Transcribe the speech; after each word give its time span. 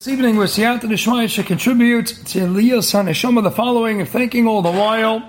This 0.00 0.12
evening, 0.12 0.36
we're 0.36 0.44
Siyata 0.44 0.82
Dishmaya 0.82 1.28
should 1.28 1.46
contribute 1.46 2.06
to 2.26 2.46
Elias 2.46 2.92
HaNeshama 2.92 3.42
the 3.42 3.50
following, 3.50 4.06
thanking 4.06 4.46
all 4.46 4.62
the 4.62 4.70
while 4.70 5.22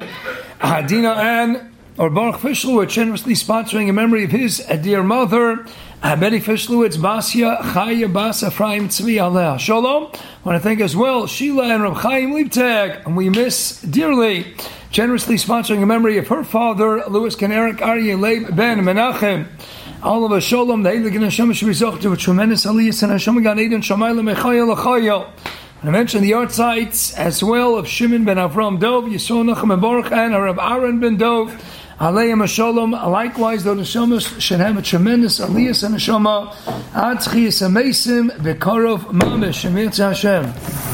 Hadina 0.59 1.15
Ann 1.17 1.73
or 1.97 2.11
Baruch 2.11 2.35
Fischlowitz 2.35 2.89
generously 2.89 3.33
sponsoring 3.33 3.89
a 3.89 3.93
memory 3.93 4.25
of 4.25 4.29
his 4.29 4.59
dear 4.83 5.01
mother, 5.01 5.65
Betty 6.03 6.39
Fischlowitz, 6.39 6.97
Basia 6.97 7.57
Chaya 7.57 8.13
Bas 8.13 8.43
Ephraim 8.43 8.89
Tzvi 8.89 9.15
Aleh 9.15 9.57
Shalom. 9.57 10.11
I 10.13 10.47
want 10.47 10.57
to 10.57 10.59
thank 10.59 10.81
as 10.81 10.95
well 10.95 11.25
Sheila 11.25 11.63
and 11.73 11.81
Rab 11.81 11.95
Chaim 11.95 12.33
Liebtag, 12.33 13.07
and 13.07 13.17
we 13.17 13.27
miss 13.31 13.81
dearly 13.81 14.53
generously 14.91 15.37
sponsoring 15.37 15.81
a 15.81 15.87
memory 15.87 16.19
of 16.19 16.27
her 16.27 16.43
father, 16.43 17.03
Louis 17.07 17.35
Keneric 17.35 17.77
Aryeh 17.77 18.19
Leib 18.19 18.55
Ben 18.55 18.77
Menachem. 18.81 19.47
All 20.01 20.23
of 20.23 20.31
us 20.31 20.45
shalom, 20.45 20.83
the 20.83 20.91
Heilige 20.91 21.21
Hashem 21.21 21.51
should 21.51 21.65
be 21.65 21.73
zocht 21.73 21.99
to 22.03 22.13
a 22.13 22.15
tremendous 22.15 22.65
aliyah 22.65 23.03
and 23.03 23.11
Hashem 23.11 23.43
Gan 23.43 23.59
Eden 23.59 23.81
Shamayla 23.81 24.33
Mechayel 24.33 24.73
Achayel. 24.73 25.29
I 25.83 25.89
mentioned 25.89 26.23
the 26.23 26.35
art 26.35 26.53
sites 26.53 27.13
as 27.15 27.43
well 27.43 27.75
of 27.75 27.85
Shimon 27.85 28.23
ben 28.23 28.37
Avram 28.37 28.79
Dov, 28.79 29.03
Yisrael 29.05 29.53
Nachum 29.53 29.67
ben 29.67 29.81
Baruch, 29.81 30.09
and 30.13 30.33
Rav 30.33 30.57
Aaron 30.57 31.01
ben 31.01 31.17
Dov. 31.17 31.51
Aleim 31.99 32.47
Shalom. 32.47 32.91
Likewise, 32.91 33.65
the 33.65 33.75
Neshamas 33.75 34.39
should 34.39 34.61
have 34.61 34.77
a 34.77 34.81
tremendous 34.81 35.41
aliyah 35.41 35.83
and 35.83 35.95
Neshama. 35.95 36.53
Chiyas 36.93 37.67
Amesim 37.67 38.29
Bekarov 38.37 38.99
Mamish 39.11 39.69
Shemir 39.69 39.93
Hashem. 39.97 40.88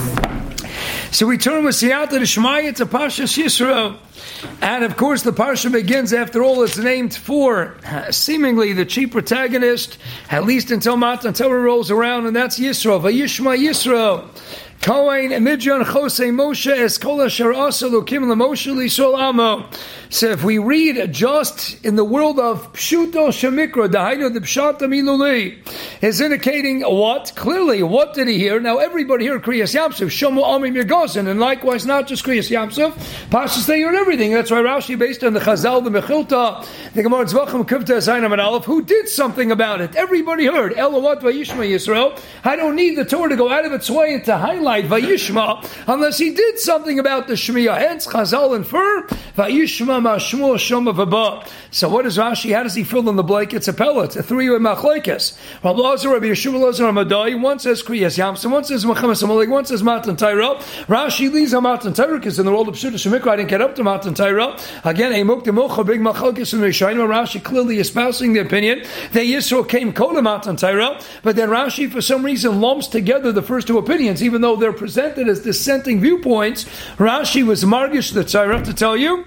So 1.16 1.26
we 1.26 1.38
turn 1.38 1.64
with 1.64 1.76
Siyata 1.76 2.20
Shmaya 2.20 2.76
to 2.76 2.86
Parshas 2.86 3.42
Yisro. 3.42 3.96
And 4.62 4.84
of 4.84 4.98
course, 4.98 5.22
the 5.22 5.32
Parsha 5.32 5.72
begins, 5.72 6.12
after 6.12 6.44
all, 6.44 6.62
it's 6.62 6.78
named 6.78 7.16
for 7.16 7.78
uh, 7.86 8.12
seemingly 8.12 8.74
the 8.74 8.84
chief 8.84 9.12
protagonist, 9.12 9.98
at 10.30 10.44
least 10.44 10.72
until 10.72 10.98
Matan 10.98 11.32
Torah 11.32 11.62
rolls 11.62 11.90
around, 11.90 12.26
and 12.26 12.36
that's 12.36 12.60
Yisro, 12.60 13.00
Vayishma 13.00 13.58
Yisro. 13.58 14.28
Kohen 14.82 15.32
Midjan 15.32 15.86
Chose 15.86 16.20
Moshe 16.20 16.76
Eskola 16.76 17.28
Asher 17.28 17.54
Asa 17.54 17.88
Lukim 17.88 18.26
LeMoshe 18.26 18.76
Lisol 18.76 19.18
Amo. 19.18 19.70
So 20.10 20.30
if 20.30 20.44
we 20.44 20.60
read 20.60 21.12
just 21.12 21.84
in 21.84 21.96
the 21.96 22.04
world 22.04 22.40
of 22.40 22.72
Pshuto 22.74 23.30
Shemikra, 23.30 23.90
Dahainu 23.90 24.34
the 24.34 24.40
Pshata 24.40 24.82
Miluli, 24.82 25.58
is 26.02 26.22
indicating 26.22 26.82
what? 26.82 27.34
Clearly, 27.36 27.82
what 27.82 28.14
did 28.14 28.28
he 28.28 28.38
hear? 28.38 28.60
Now 28.60 28.78
everybody 28.78 29.26
here 29.26 29.40
Kriyas 29.40 29.76
Yamsuf, 29.76 30.08
Shomu 30.08 30.44
Ami 30.44 30.70
Mirgosin, 30.70 31.28
and 31.28 31.40
likewise 31.40 31.86
not 31.86 32.08
just 32.08 32.24
Kriyas 32.24 32.50
Yamsuf, 32.50 32.92
Pashas 33.30 33.66
they 33.66 33.82
heard 33.82 33.96
everything. 33.96 34.32
That's 34.32 34.52
why 34.52 34.58
Rashi, 34.58 34.98
based 34.98 35.24
on 35.24 35.34
the 35.34 35.40
Chazal, 35.40 35.84
the 35.84 35.90
Mechilta, 35.90 36.66
the 36.94 37.04
Gemara 37.04 37.26
Zvachim 37.26 37.66
Kivta 37.68 37.98
Zainam 37.98 38.32
and 38.32 38.42
Aleph, 38.42 38.66
who 38.66 38.84
did 38.84 39.10
something 39.10 39.52
about 39.52 39.82
it. 39.82 39.96
Everybody 39.96 40.46
heard. 40.46 40.74
Elawat 40.74 41.22
Vayishma 41.22 41.68
Yisrael. 41.68 42.20
I 42.44 42.56
don't 42.56 42.76
need 42.76 42.96
the 42.96 43.06
Torah 43.06 43.30
to 43.30 43.36
go 43.36 43.52
out 43.52 43.66
of 43.66 43.72
its 43.72 43.90
way 43.90 44.20
to 44.20 44.38
highlight 44.38 44.86
Vayishma 44.86 45.68
unless 45.88 46.18
he 46.18 46.34
did 46.34 46.60
something 46.60 47.00
about 47.00 47.28
the 47.28 47.34
Shmiya. 47.34 47.78
Hence, 47.78 48.06
Chazal 48.08 48.56
infer 48.56 49.08
Vayishma. 49.36 49.95
So 51.72 51.90
what 51.90 52.04
does 52.04 52.18
Rashi? 52.18 52.56
How 52.56 52.64
does 52.64 52.76
he 52.76 52.84
fill 52.84 53.08
in 53.10 53.16
the 53.16 53.24
blank? 53.24 53.54
It's 53.54 53.68
a 53.68 53.74
pellet, 53.74 54.16
a 54.16 54.24
three-way 54.24 54.60
machlekes. 54.60 55.38
Rabbi 55.64 55.80
Lazar, 55.80 56.10
Rabbi 56.10 56.28
Yeshua 56.28 56.60
Lazar, 56.60 56.86
Ramadai. 56.86 57.40
One 57.42 57.60
says 57.60 57.84
Kriyas 57.84 58.18
Yamsim, 58.18 58.52
one 58.52 58.64
says 58.64 58.86
Mechamas 58.86 59.24
Amalek, 59.24 59.50
one 59.50 59.66
says 59.66 59.84
Matan 59.84 60.16
Taira. 60.16 60.56
Rashi 60.88 61.32
leaves 61.32 61.54
on 61.54 61.64
Matan 61.64 61.94
Taira 61.94 62.18
because 62.18 62.40
in 62.40 62.46
the 62.46 62.52
world 62.52 62.68
of 62.68 62.76
Pshuta 62.76 62.94
Shemikra, 62.94 63.32
I 63.32 63.36
didn't 63.38 63.50
get 63.50 63.62
up 63.62 63.76
to 63.76 63.84
Matan 63.84 64.14
Taira. 64.14 64.58
Again, 64.84 65.12
a 65.14 65.24
Mukta 65.24 65.54
Mocha, 65.54 65.84
big 65.84 66.00
machlekes 66.00 66.54
in 66.54 66.60
Rishayim. 66.60 66.96
Rashi 67.06 67.44
clearly 67.44 67.80
espousing 67.80 68.34
the 68.34 68.40
opinion 68.40 68.80
that 69.12 69.26
Yisro 69.26 69.68
came 69.68 69.94
Kola 69.94 70.22
Matan 70.22 70.56
Taira, 70.56 71.00
but 71.24 71.36
then 71.36 71.50
Rashi, 71.50 71.92
for 71.92 72.02
some 72.02 72.24
reason, 72.24 72.62
lumps 72.62 72.88
together 72.88 73.32
the 73.32 73.42
first 73.42 73.68
two 73.68 73.78
opinions, 73.78 74.24
even 74.24 74.42
though 74.42 74.56
they're 74.56 74.74
presented 74.74 75.28
as 75.28 75.42
dissenting 75.42 76.00
viewpoints. 76.00 76.66
Rashi 76.98 77.46
was 77.46 77.64
margish 77.64 78.14
the 78.14 78.24
tzarech 78.24 78.66
to 78.66 78.74
tell 78.74 78.98
you. 78.98 79.26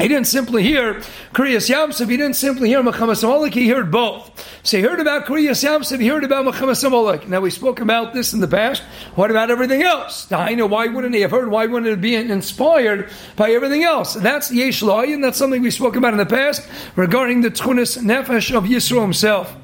He 0.00 0.08
didn't 0.08 0.26
simply 0.26 0.62
hear 0.62 0.94
Kriyas 1.34 1.68
Yamsuf, 1.68 2.08
he 2.08 2.16
didn't 2.16 2.36
simply 2.36 2.68
hear 2.68 2.82
Mechamas 2.82 3.52
he 3.52 3.68
heard 3.68 3.90
both. 3.90 4.30
So 4.62 4.78
he 4.78 4.82
heard 4.82 4.98
about 4.98 5.26
Kriyas 5.26 5.62
Yamsuf, 5.62 6.00
he 6.00 6.08
heard 6.08 6.24
about 6.24 6.46
Mechamas. 6.46 7.28
Now 7.28 7.40
we 7.40 7.50
spoke 7.50 7.80
about 7.80 8.14
this 8.14 8.32
in 8.32 8.40
the 8.40 8.48
past. 8.48 8.82
What 9.14 9.30
about 9.30 9.50
everything 9.50 9.82
else? 9.82 10.30
I 10.32 10.54
know 10.54 10.66
why 10.66 10.86
wouldn't 10.86 11.14
he 11.14 11.20
have 11.20 11.30
heard? 11.30 11.50
Why 11.50 11.66
wouldn't 11.66 11.92
it 11.92 12.00
be 12.00 12.14
inspired 12.14 13.10
by 13.36 13.50
everything 13.50 13.84
else? 13.84 14.14
That's 14.14 14.50
Yesh 14.50 14.82
and 14.82 15.22
that's 15.22 15.36
something 15.36 15.60
we 15.60 15.70
spoke 15.70 15.96
about 15.96 16.14
in 16.14 16.18
the 16.18 16.26
past 16.26 16.66
regarding 16.96 17.42
the 17.42 17.50
Tchunis 17.50 17.98
Nefesh 17.98 18.56
of 18.56 18.64
Yisro 18.64 19.02
himself. 19.02 19.54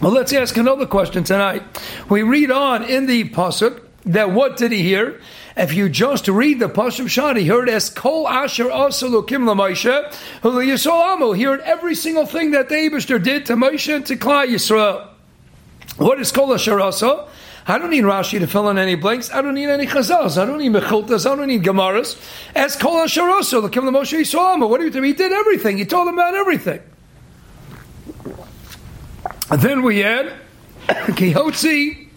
Well, 0.00 0.10
let's 0.10 0.32
ask 0.32 0.56
another 0.56 0.86
question 0.86 1.22
tonight. 1.22 1.62
We 2.08 2.22
read 2.22 2.50
on 2.50 2.82
in 2.82 3.06
the 3.06 3.28
Pasuk, 3.28 3.80
that 4.06 4.32
what 4.32 4.56
did 4.56 4.72
he 4.72 4.82
hear? 4.82 5.20
If 5.56 5.74
you 5.74 5.88
just 5.88 6.28
read 6.28 6.60
the 6.60 6.68
Pashup 6.68 7.08
Shad, 7.08 7.36
he 7.36 7.46
heard 7.46 7.68
as 7.68 7.90
Kol 7.90 8.26
Asher 8.26 8.64
Asalukim 8.64 9.44
LaMoshe, 9.44 10.10
Yisrael 10.42 11.36
He 11.36 11.42
heard 11.42 11.60
every 11.60 11.94
single 11.94 12.24
thing 12.24 12.52
that 12.52 12.68
the 12.68 12.74
Abishter 12.74 13.22
did 13.22 13.46
to 13.46 13.54
Moshe 13.54 13.94
and 13.94 14.06
to 14.06 14.16
Klal 14.16 14.46
Yisrael. 14.46 15.08
What 15.98 16.18
is 16.20 16.32
Kol 16.32 16.54
Asher 16.54 16.80
Asa? 16.80 17.28
I 17.66 17.78
don't 17.78 17.90
need 17.90 18.04
Rashi 18.04 18.40
to 18.40 18.46
fill 18.46 18.68
in 18.70 18.78
any 18.78 18.96
blanks. 18.96 19.30
I 19.30 19.40
don't 19.42 19.54
need 19.54 19.68
any 19.68 19.86
chazals. 19.86 20.40
I 20.40 20.46
don't 20.46 20.58
need 20.58 20.72
mechiltas. 20.72 21.30
I 21.30 21.36
don't 21.36 21.46
need 21.46 21.62
gemaras. 21.62 22.18
As 22.56 22.74
Kol 22.74 22.98
Asher 22.98 23.28
Asa, 23.28 23.56
Lukim 23.56 23.88
LaMoshe 23.88 24.18
Yisrael 24.20 24.68
What 24.68 24.78
do 24.78 24.86
you 24.86 24.90
think? 24.90 25.04
He 25.04 25.12
did 25.12 25.32
everything. 25.32 25.76
He 25.76 25.84
told 25.84 26.08
them 26.08 26.14
about 26.14 26.34
everything. 26.34 26.80
And 29.50 29.60
then 29.60 29.82
we 29.82 30.02
add 30.02 30.32
Kihotzi 30.88 32.08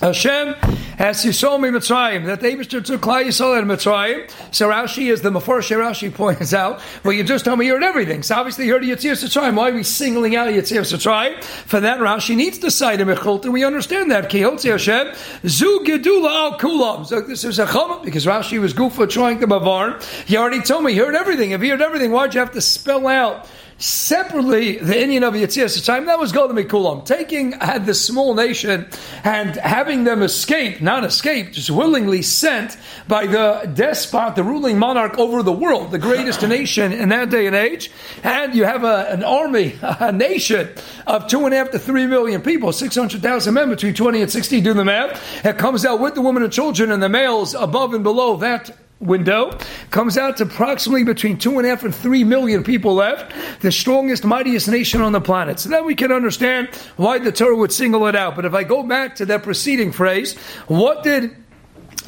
Hashem 0.00 0.56
as 1.02 1.24
you 1.24 1.32
saw 1.32 1.58
me 1.58 1.68
Mitzrayim, 1.68 2.26
that 2.26 2.40
the 2.40 2.46
Abishter 2.46 2.82
took 2.82 3.00
Klal 3.00 3.24
Yisrael 3.24 3.58
and 3.58 3.68
Mitzrayim. 3.68 4.30
So 4.54 4.68
Rashi, 4.68 5.12
as 5.12 5.20
the 5.20 5.30
Mefarshei 5.30 5.76
Rashi 5.76 6.14
points 6.14 6.54
out, 6.54 6.80
well, 7.02 7.12
you 7.12 7.24
just 7.24 7.44
told 7.44 7.58
me 7.58 7.66
you 7.66 7.72
heard 7.72 7.82
everything. 7.82 8.22
So 8.22 8.36
obviously 8.36 8.66
you 8.66 8.72
heard 8.72 8.84
Yitzir 8.84 9.10
Mitzrayim. 9.10 9.56
Why 9.56 9.70
are 9.70 9.74
we 9.74 9.82
singling 9.82 10.36
out 10.36 10.46
Yitzir 10.46 10.82
Mitzrayim? 10.82 11.42
For 11.42 11.80
that, 11.80 11.98
Rashi 11.98 12.36
needs 12.36 12.58
to 12.58 12.70
cite 12.70 13.00
a 13.00 13.04
Mechult, 13.04 13.42
and 13.42 13.52
we 13.52 13.64
understand 13.64 14.12
that. 14.12 14.30
Kihotzi 14.30 14.70
Hashem, 14.70 15.12
Zu 15.44 15.80
Gedula 15.84 16.52
Al 16.52 16.58
Kulam. 16.60 17.04
So 17.04 17.20
this 17.20 17.42
is 17.42 17.58
a 17.58 17.66
Chama, 17.66 18.04
because 18.04 18.24
Rashi 18.24 18.60
was 18.60 18.72
goofa 18.72 19.10
trying 19.10 19.40
to 19.40 19.48
Bavar. 19.48 20.00
He 20.24 20.36
already 20.36 20.62
told 20.62 20.84
me 20.84 20.92
he 20.92 20.98
heard 20.98 21.16
everything. 21.16 21.50
If 21.50 21.62
he 21.62 21.68
heard 21.68 21.82
everything, 21.82 22.12
why'd 22.12 22.32
you 22.32 22.38
have 22.38 22.52
to 22.52 22.60
spell 22.60 23.08
out 23.08 23.50
Separately, 23.82 24.76
the 24.76 24.96
Indian 25.02 25.24
of 25.24 25.34
Yetzias 25.34 25.84
time 25.84 26.06
that 26.06 26.16
was 26.16 26.30
Golden 26.30 26.56
Mikulam. 26.56 27.04
Taking 27.04 27.50
had 27.50 27.84
this 27.84 28.00
small 28.00 28.32
nation 28.32 28.86
and 29.24 29.56
having 29.56 30.04
them 30.04 30.22
escape, 30.22 30.80
not 30.80 31.02
escape, 31.02 31.50
just 31.50 31.68
willingly 31.68 32.22
sent 32.22 32.76
by 33.08 33.26
the 33.26 33.68
despot, 33.74 34.36
the 34.36 34.44
ruling 34.44 34.78
monarch 34.78 35.18
over 35.18 35.42
the 35.42 35.50
world, 35.50 35.90
the 35.90 35.98
greatest 35.98 36.42
nation 36.48 36.92
in 36.92 37.08
that 37.08 37.30
day 37.30 37.48
and 37.48 37.56
age. 37.56 37.90
And 38.22 38.54
you 38.54 38.62
have 38.62 38.84
a, 38.84 39.08
an 39.10 39.24
army, 39.24 39.76
a 39.82 40.12
nation 40.12 40.68
of 41.08 41.26
two 41.26 41.44
and 41.44 41.52
a 41.52 41.56
half 41.56 41.72
to 41.72 41.78
three 41.80 42.06
million 42.06 42.40
people, 42.40 42.72
600,000 42.72 43.52
men 43.52 43.68
between 43.68 43.94
20 43.94 44.22
and 44.22 44.30
60, 44.30 44.60
do 44.60 44.74
the 44.74 44.84
math. 44.84 45.44
It 45.44 45.58
comes 45.58 45.84
out 45.84 45.98
with 45.98 46.14
the 46.14 46.22
women 46.22 46.44
and 46.44 46.52
children 46.52 46.92
and 46.92 47.02
the 47.02 47.08
males 47.08 47.52
above 47.54 47.94
and 47.94 48.04
below 48.04 48.36
that 48.36 48.70
window 49.02 49.58
comes 49.90 50.16
out 50.16 50.36
to 50.38 50.44
approximately 50.44 51.04
between 51.04 51.38
two 51.38 51.58
and 51.58 51.66
a 51.66 51.70
half 51.70 51.82
and 51.82 51.94
three 51.94 52.24
million 52.24 52.62
people 52.62 52.94
left, 52.94 53.32
the 53.60 53.72
strongest, 53.72 54.24
mightiest 54.24 54.68
nation 54.68 55.00
on 55.00 55.12
the 55.12 55.20
planet. 55.20 55.58
So 55.60 55.68
then 55.68 55.84
we 55.84 55.94
can 55.94 56.12
understand 56.12 56.68
why 56.96 57.18
the 57.18 57.32
Torah 57.32 57.56
would 57.56 57.72
single 57.72 58.06
it 58.06 58.16
out. 58.16 58.36
But 58.36 58.44
if 58.44 58.54
I 58.54 58.64
go 58.64 58.82
back 58.82 59.16
to 59.16 59.26
that 59.26 59.42
preceding 59.42 59.92
phrase, 59.92 60.36
what 60.66 61.02
did 61.02 61.36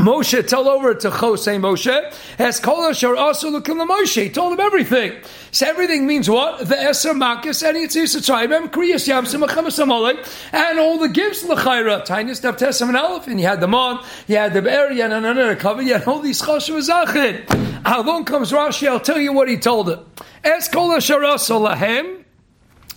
Moshe 0.04 0.47
tell 0.47 0.69
over 0.69 0.94
to 0.94 1.09
Chosei 1.10 1.59
Moshe 1.59 2.15
as 2.38 2.60
Kol 2.60 2.84
Asher 2.84 3.16
also 3.16 3.48
looking 3.48 3.78
the 3.78 3.87
Moshe. 3.87 4.22
He 4.22 4.28
told 4.28 4.53
him 4.53 4.60
everything. 4.60 5.12
So 5.50 5.66
everything 5.66 6.06
means 6.06 6.28
what? 6.28 6.59
The 6.59 6.75
Eser 6.75 7.15
Makis 7.15 7.66
and 7.66 7.78
Yitzis 7.78 8.15
Tzayim 8.16 8.70
Kriyas 8.70 9.09
Yamsim 9.09 9.48
Achamas 9.48 9.78
and 10.53 10.78
all 10.78 10.98
the 10.98 11.09
gifts 11.09 11.42
L'chayra. 11.44 12.04
Tiny 12.04 12.32
Stav 12.32 12.59
Tesam 12.59 12.88
and 12.88 12.98
Aleph 12.98 13.26
and 13.28 13.41
you 13.41 13.47
had 13.47 13.62
the 13.62 13.66
Mon, 13.66 14.04
you 14.26 14.37
had 14.37 14.53
the 14.53 14.60
Be'er, 14.60 14.91
you 14.91 15.01
had 15.01 15.12
another 15.12 15.56
cover, 15.56 15.80
you 15.80 15.95
had 15.95 16.06
all 16.06 16.21
these 16.21 16.42
Choshev 16.42 16.86
Zachin. 16.86 17.83
How 17.86 18.03
long 18.03 18.27
comes 18.27 18.53
Rashi? 18.53 18.86
I'll 18.86 19.01
tell 19.01 19.18
you 19.18 19.33
what 19.33 19.48
he 19.48 19.56
told 19.56 19.89
him. 19.89 20.01
Es 20.42 20.68
Kol 20.68 20.92
Asher 20.92 21.24
also 21.24 21.59
Lahem 21.66 22.23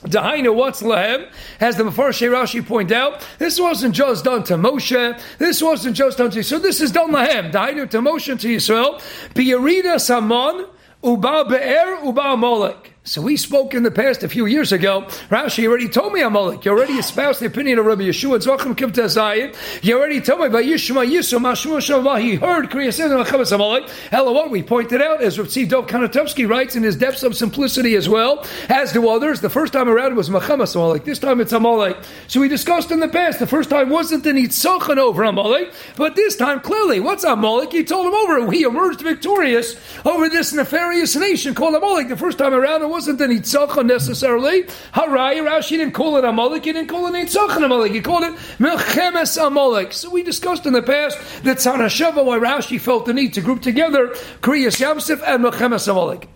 Dahaina, 0.04 0.54
what's 0.54 0.82
lehem? 0.82 1.28
As 1.60 1.76
the 1.76 1.84
Mefarshei 1.84 2.30
Rashi 2.30 2.66
point 2.66 2.92
out, 2.92 3.26
this 3.40 3.60
wasn't 3.60 3.96
just 3.96 4.24
done 4.24 4.44
to 4.44 4.54
Moshe. 4.56 5.20
This 5.40 5.62
wasn't 5.62 5.96
just 5.96 6.20
done 6.20 6.30
to 6.32 6.44
so. 6.44 6.60
This 6.60 6.82
is 6.82 6.92
done 6.92 7.12
lehem. 7.12 7.52
Dahaina 7.52 7.90
to 7.90 8.00
Moshe 8.00 8.40
to 8.40 8.48
Yisrael. 8.48 9.02
Biyarida 9.34 10.00
Samon 10.00 10.68
uba 11.04 11.46
be'er 11.46 11.96
uba 12.06 12.36
molek. 12.36 12.97
So 13.08 13.22
we 13.22 13.38
spoke 13.38 13.74
in 13.74 13.84
the 13.84 13.90
past 13.90 14.22
a 14.24 14.28
few 14.28 14.48
years 14.48 14.74
ago. 14.74 15.04
Rashi 15.30 15.66
already 15.66 15.88
told 15.88 16.12
me 16.12 16.22
Amalek. 16.22 16.66
You 16.66 16.72
already 16.72 16.96
espoused 16.96 17.40
the 17.40 17.46
opinion 17.46 17.80
of 17.80 17.86
Rabbi 17.86 18.02
Yeshua. 18.02 18.38
Tzvachim 18.38 18.76
Kivta 18.76 19.06
Zayin. 19.06 19.56
You 19.82 19.98
already 19.98 20.20
told 20.20 20.42
me 20.42 20.48
about 20.48 20.66
Yishma 20.66 21.10
Yisum 21.10 21.40
Mashmu 21.40 21.78
Shavah. 21.78 22.20
He 22.20 22.36
heard 22.36 22.70
Kriya 22.70 22.94
Sin 22.94 23.10
Chavis 23.12 23.54
Amalek. 23.54 23.90
Hello, 24.12 24.34
what 24.34 24.52
we 24.52 24.62
pointed 24.62 25.02
out, 25.02 25.22
as 25.22 25.40
Rav 25.40 25.48
Dov 25.48 25.88
Kanatovsky 25.88 26.50
writes 26.50 26.76
in 26.76 26.84
his 26.84 26.98
depths 26.98 27.24
of 27.24 27.34
simplicity 27.34 27.96
as 27.96 28.10
well, 28.10 28.46
as 28.68 28.92
do 28.92 29.08
others. 29.08 29.40
The 29.40 29.50
first 29.50 29.72
time 29.72 29.88
around 29.88 30.18
was 30.18 30.30
Machamas 30.30 30.76
Amalek. 30.76 31.06
This 31.06 31.20
time 31.20 31.40
it's 31.40 31.54
Amalek. 31.54 31.96
So 32.28 32.42
we 32.42 32.50
discussed 32.50 32.92
in 32.92 33.00
the 33.00 33.08
past. 33.08 33.40
The 33.40 33.48
first 33.48 33.70
time 33.70 33.90
wasn't 33.90 34.26
the 34.26 34.32
Nitzochan 34.32 34.98
over 34.98 35.24
Amalek, 35.24 35.72
but 35.96 36.18
this 36.18 36.36
time 36.36 36.60
clearly, 36.60 37.00
what's 37.00 37.24
Amalek? 37.24 37.72
He 37.72 37.86
told 37.86 38.06
him 38.06 38.16
over. 38.16 38.46
We 38.46 38.66
emerged 38.66 39.00
victorious 39.00 39.78
over 40.04 40.28
this 40.28 40.52
nefarious 40.52 41.16
nation 41.16 41.56
called 41.56 41.74
Amalek. 41.74 42.10
The 42.10 42.18
first 42.18 42.38
time 42.38 42.54
around 42.54 42.82
it 42.82 42.97
wasn't 42.98 43.20
the 43.20 43.28
Nitzacha 43.28 43.86
necessarily. 43.86 44.64
Harai, 44.92 45.36
Rashi 45.48 45.78
didn't 45.78 45.92
call 45.92 46.18
it 46.18 46.26
Amalek, 46.26 46.66
he 46.66 46.74
didn't 46.74 46.90
call 46.90 47.06
it 47.06 47.12
Nitzacha 47.12 47.64
Amalek, 47.64 47.92
he 47.92 48.02
called 48.02 48.24
it 48.24 48.34
Milchemes 48.58 49.38
Amalek. 49.46 49.94
So 49.94 50.10
we 50.10 50.24
discussed 50.24 50.66
in 50.66 50.74
the 50.74 50.82
past 50.82 51.20
that 51.44 51.58
Tzana 51.58 52.26
why 52.26 52.40
Rashi 52.40 52.82
felt 52.82 53.06
the 53.06 53.14
need 53.14 53.36
to 53.36 53.42
group 53.42 53.62
together 53.62 54.08
Kriyas 54.42 54.82
Yamsif 54.82 55.22
and 55.28 55.46
Milchemes 55.46 55.88
Amalek. 55.88 56.28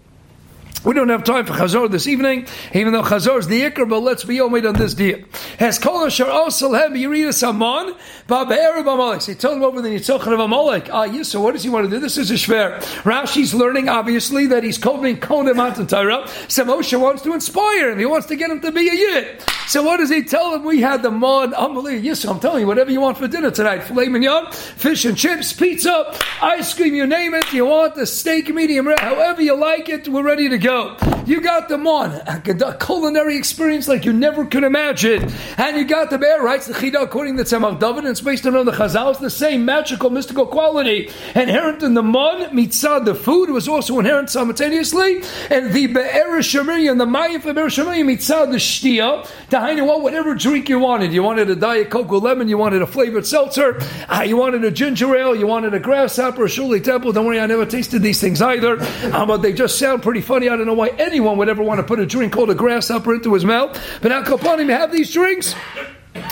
We 0.83 0.95
don't 0.95 1.09
have 1.09 1.23
time 1.23 1.45
for 1.45 1.53
Chazor 1.53 1.91
this 1.91 2.07
evening, 2.07 2.47
even 2.73 2.91
though 2.91 3.03
Chazor 3.03 3.37
is 3.37 3.45
the 3.45 3.61
Iker, 3.61 3.87
but 3.87 3.99
let's 3.99 4.23
be 4.23 4.37
omid 4.37 4.67
on 4.67 4.73
this 4.73 4.95
deal. 4.95 5.19
Has 5.59 5.77
kol 5.77 6.07
asher 6.07 6.25
osel 6.25 6.75
hem 6.75 6.95
yiridus 6.95 7.47
amon, 7.47 7.93
ba'be'erev 8.27 8.81
amalek. 8.81 9.21
So 9.21 9.33
he 9.33 9.37
told 9.37 9.57
him 9.57 9.63
over 9.63 9.79
the 9.79 9.89
Yitzchak 9.89 10.25
of 10.25 10.39
Amalek. 10.39 10.89
Ah, 10.91 11.03
yes, 11.03 11.27
so 11.27 11.39
what 11.39 11.51
does 11.51 11.61
he 11.61 11.69
want 11.69 11.85
to 11.85 11.91
do? 11.91 11.99
This 11.99 12.17
is 12.17 12.31
a 12.31 12.33
shver. 12.33 12.79
Rashi's 13.03 13.53
learning, 13.53 13.89
obviously, 13.89 14.47
that 14.47 14.63
he's 14.63 14.79
covering 14.79 15.17
Kohen 15.17 15.55
Mountain 15.55 15.85
Torah. 15.85 16.27
So 16.47 16.65
Moshe 16.65 16.99
wants 16.99 17.21
to 17.21 17.33
inspire 17.35 17.91
him. 17.91 17.99
He 17.99 18.07
wants 18.07 18.25
to 18.27 18.35
get 18.35 18.49
him 18.49 18.59
to 18.61 18.71
be 18.71 18.89
a 18.89 18.93
yid. 18.93 19.43
So 19.67 19.83
what 19.83 19.97
does 19.97 20.09
he 20.09 20.23
tell 20.23 20.55
him? 20.55 20.63
We 20.63 20.81
had 20.81 21.03
the 21.03 21.11
mon, 21.11 21.53
unbelievable. 21.53 22.03
Yes, 22.03 22.25
I'm 22.25 22.39
telling 22.39 22.61
you, 22.61 22.67
whatever 22.67 22.89
you 22.89 23.01
want 23.01 23.19
for 23.19 23.27
dinner 23.27 23.51
tonight. 23.51 23.83
Filet 23.83 24.07
mignon, 24.07 24.51
fish 24.51 25.05
and 25.05 25.15
chips, 25.15 25.53
pizza, 25.53 26.11
ice 26.41 26.73
cream, 26.73 26.95
you 26.95 27.05
name 27.05 27.35
it. 27.35 27.53
You 27.53 27.67
want 27.67 27.93
the 27.93 28.07
steak 28.07 28.51
medium 28.51 28.87
rare, 28.87 28.97
however 28.99 29.43
you 29.43 29.55
like 29.55 29.87
it, 29.87 30.07
we're 30.07 30.23
ready 30.23 30.49
to 30.49 30.57
go 30.57 30.70
go. 30.71 30.97
You 31.25 31.39
got 31.39 31.69
them 31.69 31.85
on 31.85 32.11
a 32.25 32.77
culinary 32.79 33.37
experience 33.37 33.87
like 33.87 34.05
you 34.05 34.13
never 34.13 34.45
could 34.45 34.63
imagine, 34.63 35.31
and 35.57 35.77
you 35.77 35.85
got 35.85 36.09
the 36.09 36.17
bear 36.17 36.41
writes 36.41 36.67
the 36.67 36.73
Chida 36.73 37.01
according 37.01 37.37
to 37.37 37.43
the 37.43 37.49
Tzemach 37.49 37.79
David, 37.79 37.99
and 37.99 38.07
it's 38.07 38.21
based 38.21 38.45
on 38.45 38.65
the 38.65 38.71
Chazal. 38.71 39.11
It's 39.11 39.19
the 39.19 39.29
same 39.29 39.63
magical, 39.63 40.09
mystical 40.09 40.45
quality 40.45 41.09
inherent 41.35 41.83
in 41.83 41.93
the 41.93 42.03
mon 42.03 42.41
mitzad. 42.55 43.05
The 43.05 43.15
food 43.15 43.49
was 43.49 43.67
also 43.67 43.99
inherent 43.99 44.29
simultaneously, 44.29 45.21
and 45.49 45.71
the 45.71 45.87
be'er 45.87 46.37
and 46.37 46.99
the 46.99 47.05
mayim 47.05 47.41
for 47.41 47.53
be'er 47.53 47.67
mitzad 47.67 48.51
the 48.51 48.57
shtia. 48.57 49.27
To 49.49 49.83
what 49.83 50.01
whatever 50.01 50.33
drink 50.35 50.69
you 50.69 50.79
wanted, 50.79 51.13
you 51.13 51.23
wanted 51.23 51.49
a 51.49 51.55
diet 51.55 51.89
coke 51.89 52.09
with 52.09 52.23
lemon, 52.23 52.47
you 52.47 52.57
wanted 52.57 52.81
a 52.81 52.87
flavored 52.87 53.27
seltzer, 53.27 53.79
uh, 54.09 54.23
you 54.25 54.37
wanted 54.37 54.63
a 54.63 54.71
ginger 54.71 55.15
ale, 55.15 55.35
you 55.35 55.47
wanted 55.47 55.73
a 55.73 55.79
grasshopper, 55.79 56.45
a 56.45 56.47
shuli 56.47 56.83
temple. 56.83 57.11
Don't 57.11 57.25
worry, 57.25 57.39
I 57.39 57.45
never 57.45 57.65
tasted 57.65 58.01
these 58.01 58.19
things 58.19 58.41
either, 58.41 58.77
uh, 58.79 59.25
but 59.25 59.41
they 59.41 59.53
just 59.53 59.77
sound 59.77 60.01
pretty 60.01 60.21
funny. 60.21 60.49
Don't 60.61 60.67
know 60.67 60.73
why 60.73 60.89
anyone 60.99 61.37
would 61.37 61.49
ever 61.49 61.63
want 61.63 61.79
to 61.79 61.83
put 61.83 61.99
a 61.99 62.05
drink 62.05 62.33
called 62.33 62.51
a 62.51 62.55
grasshopper 62.55 63.15
into 63.15 63.33
his 63.33 63.43
mouth. 63.43 63.81
But 64.01 64.11
Al 64.11 64.23
Kapanim 64.23 64.69
have 64.69 64.91
these 64.91 65.11
drinks. 65.11 65.55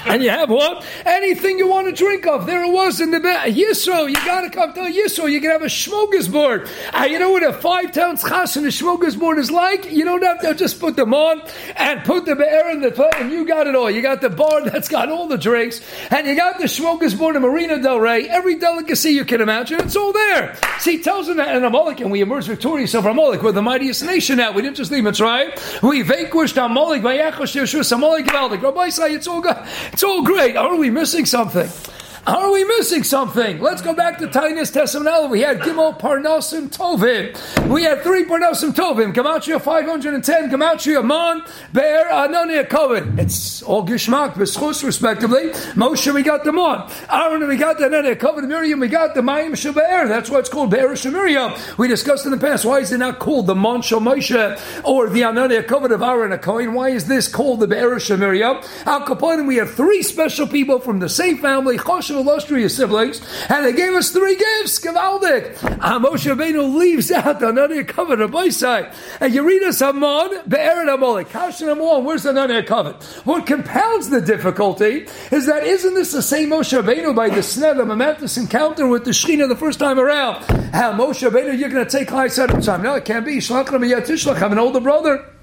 And 0.06 0.24
you 0.24 0.30
have 0.30 0.50
what? 0.50 0.86
Anything 1.06 1.58
you 1.58 1.68
want 1.68 1.88
to 1.88 1.94
drink 1.94 2.26
of. 2.26 2.46
There 2.46 2.64
it 2.64 2.72
was 2.72 3.02
in 3.02 3.12
the 3.12 3.20
bed. 3.20 3.54
Yisro, 3.54 4.08
you 4.08 4.16
got 4.16 4.42
to 4.42 4.50
come 4.50 4.74
to 4.74 4.82
Yisro. 4.82 5.32
You 5.32 5.42
can 5.42 5.52
have 5.52 5.62
a 5.62 5.66
smorgasbord. 5.66 6.70
Uh, 6.94 7.06
you 7.06 7.20
know 7.20 7.32
what 7.32 7.44
a 7.44 7.54
five 7.54 7.94
pounds 7.94 8.24
chas 8.24 8.58
and 8.58 8.66
a 8.66 8.70
smorgasbord 8.70 9.38
is 9.38 9.52
like? 9.52 9.92
You 9.92 10.06
don't 10.06 10.24
have 10.24 10.40
to 10.42 10.54
just 10.54 10.80
put 10.80 10.96
them 10.96 11.14
on 11.14 11.42
and 11.76 12.04
put 12.04 12.26
the 12.26 12.36
bear 12.36 12.72
in 12.72 12.82
the 12.82 12.92
plate, 12.92 13.14
and 13.18 13.32
you 13.32 13.46
got 13.46 13.68
it 13.68 13.76
all. 13.76 13.90
You 13.90 14.02
got 14.02 14.22
the 14.22 14.30
bar 14.30 14.64
that's 14.64 14.88
got 14.88 15.10
all 15.10 15.28
the 15.28 15.38
drinks, 15.38 15.82
and 16.12 16.28
you 16.28 16.36
got 16.36 16.58
the 16.58 16.66
smorgasbord 16.66 17.36
in 17.36 17.42
Marina 17.42 17.82
Del 17.82 18.00
Rey. 18.00 18.28
Every 18.30 18.56
delicacy 18.56 19.12
you 19.12 19.26
can 19.26 19.42
imagine, 19.42 19.80
it's 19.82 19.96
all 19.96 20.14
there. 20.14 20.58
See, 20.80 20.98
he 20.98 21.04
tells 21.04 21.28
them 21.28 21.38
that 21.38 21.56
in 21.56 21.64
Amalek, 21.64 22.02
and 22.02 22.12
we 22.12 22.22
emerged 22.22 22.48
victorious 22.48 22.96
over 22.96 23.10
Amalek. 23.10 23.44
We're 23.44 23.52
the 23.52 23.62
mightiest 23.62 24.04
nation 24.04 24.38
now. 24.38 24.52
We 24.52 24.62
didn't 24.62 24.78
just 24.78 24.92
leave 24.92 25.04
Mitzrayim. 25.04 25.82
We 25.82 26.02
vanquished 26.02 26.58
Amalek 26.58 27.04
by 27.04 27.18
Yachosh 27.18 27.56
Yeshua, 27.56 27.92
Amalek 27.92 28.26
Galdik. 28.26 28.62
Rabbi 28.62 28.90
it's 28.90 29.28
all 29.28 29.42
good. 29.42 29.58
It's 29.92 30.04
all 30.04 30.24
great. 30.24 30.56
Are 30.56 30.76
we 30.76 30.90
missing 30.90 31.26
something? 31.26 31.70
Are 32.30 32.52
we 32.52 32.64
missing 32.64 33.04
something? 33.04 33.60
Let's 33.60 33.82
go 33.82 33.96
back 33.96 34.20
to 34.20 34.28
Tainis 34.28 34.72
Tessamnel. 34.72 35.32
We 35.32 35.42
had 35.42 35.62
Gimel 35.62 36.00
Parnasim 36.00 36.70
Tovim. 36.70 37.36
We 37.68 37.82
had 37.82 38.04
three 38.04 38.24
Parnasim 38.24 38.72
Tovim. 38.72 39.16
Gematria 39.16 39.60
510, 39.60 40.52
Gematria 40.52 41.04
Mon, 41.04 41.42
Be'er, 41.74 42.06
Anania 42.12 42.70
Kohen. 42.70 43.18
It's 43.18 43.64
all 43.64 43.84
Gishmak, 43.84 44.34
Beschus, 44.34 44.84
respectively. 44.84 45.50
Moshe, 45.74 46.14
we 46.14 46.22
got 46.22 46.44
the 46.44 46.52
Mon. 46.52 46.88
Aaron, 47.10 47.48
we 47.48 47.58
got 47.58 47.80
the 47.80 47.86
Anania 47.86 48.20
Kohen. 48.20 48.48
Miriam, 48.48 48.80
we 48.80 48.90
got 48.90 49.16
the 49.16 49.22
Mayim 49.22 49.54
Shabe'er. 49.54 50.08
That's 50.08 50.30
why 50.30 50.38
it's 50.38 50.50
called 50.50 50.70
Be'er 50.70 50.90
Shemiriam. 50.90 51.80
We 51.80 51.88
discussed 51.88 52.26
in 52.26 52.32
the 52.32 52.38
past, 52.38 52.64
why 52.64 52.78
is 52.78 52.92
it 52.92 53.00
not 53.00 53.18
called 53.18 53.48
the 53.48 53.56
Mon 53.56 53.82
Moshe 53.82 54.84
or 54.84 55.10
the 55.10 55.22
Anania 55.22 55.68
Kohen 55.68 55.92
of 55.92 56.04
Aaron 56.04 56.38
Kohen? 56.38 56.76
Why 56.76 56.90
is 56.90 57.08
this 57.08 57.28
called 57.28 57.60
the 57.60 57.68
Be'er 57.68 57.96
Shemiriam? 57.96 58.64
Al 58.86 59.02
Kaponim, 59.08 59.48
we 59.48 59.56
have 59.56 59.74
three 59.74 60.04
special 60.04 60.46
people 60.46 60.80
from 60.80 61.00
the 61.00 61.10
same 61.10 61.40
family, 61.40 61.80
illustrious 62.20 62.76
siblings, 62.76 63.22
and 63.50 63.66
they 63.66 63.74
gave 63.74 63.94
us 63.94 64.12
three 64.12 64.36
gifts. 64.36 64.80
Gavaldik. 64.80 65.56
Moshe 65.56 66.34
Rabbeinu 66.34 66.76
leaves 66.76 67.12
out 67.12 67.42
another 67.42 67.84
covenant 67.84 68.34
of 68.34 68.54
side. 68.54 68.94
And 69.20 69.34
you 69.34 69.48
read 69.48 69.64
us 69.64 69.82
Amon, 69.82 70.42
Be'er 70.48 70.82
and 70.82 70.90
Amalek. 70.90 71.30
Kashan 71.30 71.72
Amon, 71.72 72.06
where's 72.06 72.24
the 72.24 72.30
another 72.30 72.64
covenant? 72.64 73.04
What 73.26 73.46
compounds 73.46 74.10
the 74.10 74.22
difficulty 74.22 75.08
is 75.32 75.46
that 75.46 75.64
isn't 75.64 75.94
this 75.94 76.12
the 76.12 76.22
same 76.22 76.50
Moshe 76.50 76.80
Rabbeinu 76.80 77.16
by 77.16 77.30
the 77.30 77.42
sneh, 77.42 77.76
the 77.76 77.86
momentous 77.86 78.38
encounter 78.38 78.88
with 78.88 79.06
the 79.06 79.12
Shechina 79.12 79.48
the 79.48 79.56
first 79.56 79.80
time 79.80 80.00
around? 80.00 80.44
How 80.74 80.94
Moshe 80.94 81.28
Rabbeinu, 81.30 81.58
you're 81.58 81.70
going 81.70 81.86
to 81.86 81.92
take 81.92 82.10
high 82.10 82.28
set 82.28 82.54
of 82.54 82.64
time. 82.64 82.84
No, 82.84 82.96
it 82.96 83.06
can't 83.06 83.26
be. 83.26 83.38
Shlach 83.38 83.70
I 84.36 84.40
have 84.40 84.52
an 84.52 84.60
older 84.60 84.80
brother. 84.80 85.39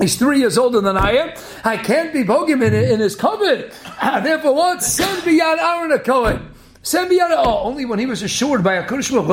He's 0.00 0.16
three 0.16 0.40
years 0.40 0.58
older 0.58 0.80
than 0.80 0.96
I 0.96 1.12
am. 1.12 1.32
I 1.64 1.76
can't 1.78 2.12
be 2.12 2.22
bogim 2.22 2.64
in, 2.64 2.74
in 2.74 3.00
his 3.00 3.16
covenant. 3.16 3.72
Therefore, 4.02 4.54
what? 4.54 4.82
Send 4.82 5.24
beyond 5.24 5.60
Aaron 5.60 5.92
a 5.92 5.98
Cohen. 5.98 6.52
Oh, 6.94 7.60
only 7.64 7.84
when 7.84 7.98
he 7.98 8.06
was 8.06 8.22
assured 8.22 8.62
by 8.62 8.74
a 8.74 8.86
Kurshma 8.86 9.26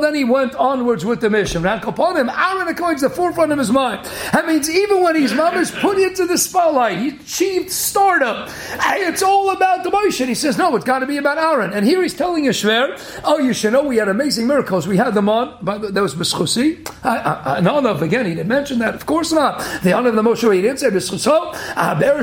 then 0.00 0.14
he 0.14 0.24
went 0.24 0.54
onwards 0.54 1.04
with 1.04 1.20
the 1.20 1.28
mission. 1.28 1.66
And 1.66 1.82
upon 1.82 2.16
him, 2.16 2.28
Aaron 2.28 2.68
is 2.94 3.00
the 3.00 3.10
forefront 3.10 3.50
of 3.52 3.58
his 3.58 3.70
mind. 3.70 4.04
That 4.32 4.46
means 4.46 4.70
even 4.70 5.02
when 5.02 5.16
he's 5.16 5.32
mamish 5.32 5.78
put 5.80 5.98
into 5.98 6.26
the 6.26 6.38
spotlight, 6.38 6.98
he 6.98 7.08
achieved 7.08 7.70
stardom. 7.70 8.48
It's 8.48 9.22
all 9.22 9.50
about 9.50 9.82
the 9.82 9.90
Moshe. 9.90 10.24
He 10.26 10.34
says, 10.34 10.56
no, 10.56 10.76
it's 10.76 10.84
got 10.84 11.00
to 11.00 11.06
be 11.06 11.16
about 11.16 11.38
Aaron. 11.38 11.72
And 11.72 11.84
here 11.84 12.00
he's 12.02 12.14
telling 12.14 12.44
Yeshver, 12.44 13.20
oh, 13.24 13.38
you 13.38 13.52
should 13.52 13.72
know 13.72 13.82
we 13.82 13.96
had 13.96 14.08
amazing 14.08 14.46
miracles. 14.46 14.86
We 14.86 14.96
had 14.96 15.14
them 15.14 15.28
on, 15.28 15.58
but 15.62 15.94
that 15.94 16.00
was 16.00 16.14
Beschusi. 16.14 16.84
No, 17.62 17.80
no, 17.80 17.96
again, 17.96 18.26
he 18.26 18.34
didn't 18.34 18.48
mention 18.48 18.78
that. 18.78 18.94
Of 18.94 19.06
course 19.06 19.32
not. 19.32 19.58
The 19.82 19.92
honor 19.92 20.10
of 20.10 20.14
the 20.14 20.22
Moshe, 20.22 20.54
he 20.54 20.62
didn't 20.62 20.78
say 20.78 20.90
Beschuso. 20.90 21.52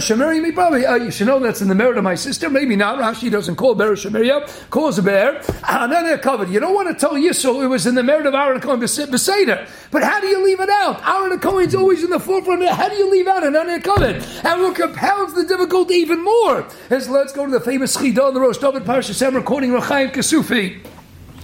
Shemiri, 0.03 0.53
probably, 0.53 0.85
uh, 0.85 0.95
you 0.95 1.11
should 1.11 1.27
know 1.27 1.39
that's 1.39 1.61
in 1.61 1.67
the 1.67 1.75
merit 1.75 1.97
of 1.97 2.03
my 2.03 2.15
sister 2.15 2.49
maybe 2.53 2.75
not. 2.75 2.99
Rashi 2.99 3.29
doesn't 3.29 3.55
call 3.55 3.75
Beresh 3.75 4.09
Miriam, 4.09 4.43
calls 4.69 4.97
a 4.97 5.03
bear. 5.03 5.41
And 5.67 5.91
then 5.91 6.05
they're 6.05 6.17
covered. 6.17 6.49
You 6.49 6.59
don't 6.59 6.73
want 6.73 6.87
to 6.87 6.93
tell 6.93 7.13
Yisrael 7.15 7.63
it 7.63 7.67
was 7.67 7.85
in 7.85 7.95
the 7.95 8.03
merit 8.03 8.25
of 8.25 8.33
Aaron 8.33 8.61
Cohen 8.61 8.79
Beseder. 8.79 9.69
But 9.91 10.03
how 10.03 10.19
do 10.21 10.27
you 10.27 10.43
leave 10.43 10.59
it 10.59 10.69
out? 10.69 11.05
Aaron 11.05 11.39
Cohen's 11.39 11.75
always 11.75 12.03
in 12.03 12.09
the 12.09 12.19
forefront. 12.19 12.63
How 12.69 12.89
do 12.89 12.95
you 12.95 13.09
leave 13.11 13.27
out 13.27 13.45
an 13.45 13.81
Cohen? 13.81 14.21
And 14.43 14.61
what 14.61 14.75
compounds 14.75 15.33
the 15.33 15.45
difficulty 15.45 15.95
even 15.95 16.23
more 16.23 16.67
is 16.89 17.09
let's 17.09 17.33
go 17.33 17.45
to 17.45 17.51
the 17.51 17.59
famous 17.59 17.97
Chidah 17.97 18.27
on 18.27 18.33
the 18.33 18.39
Rosh 18.39 18.57
David 18.57 18.83
Parsha 18.83 19.13
Sem, 19.13 19.41
quoting 19.43 19.71
Rachaim 19.71 20.11
Kasufi. 20.11 20.92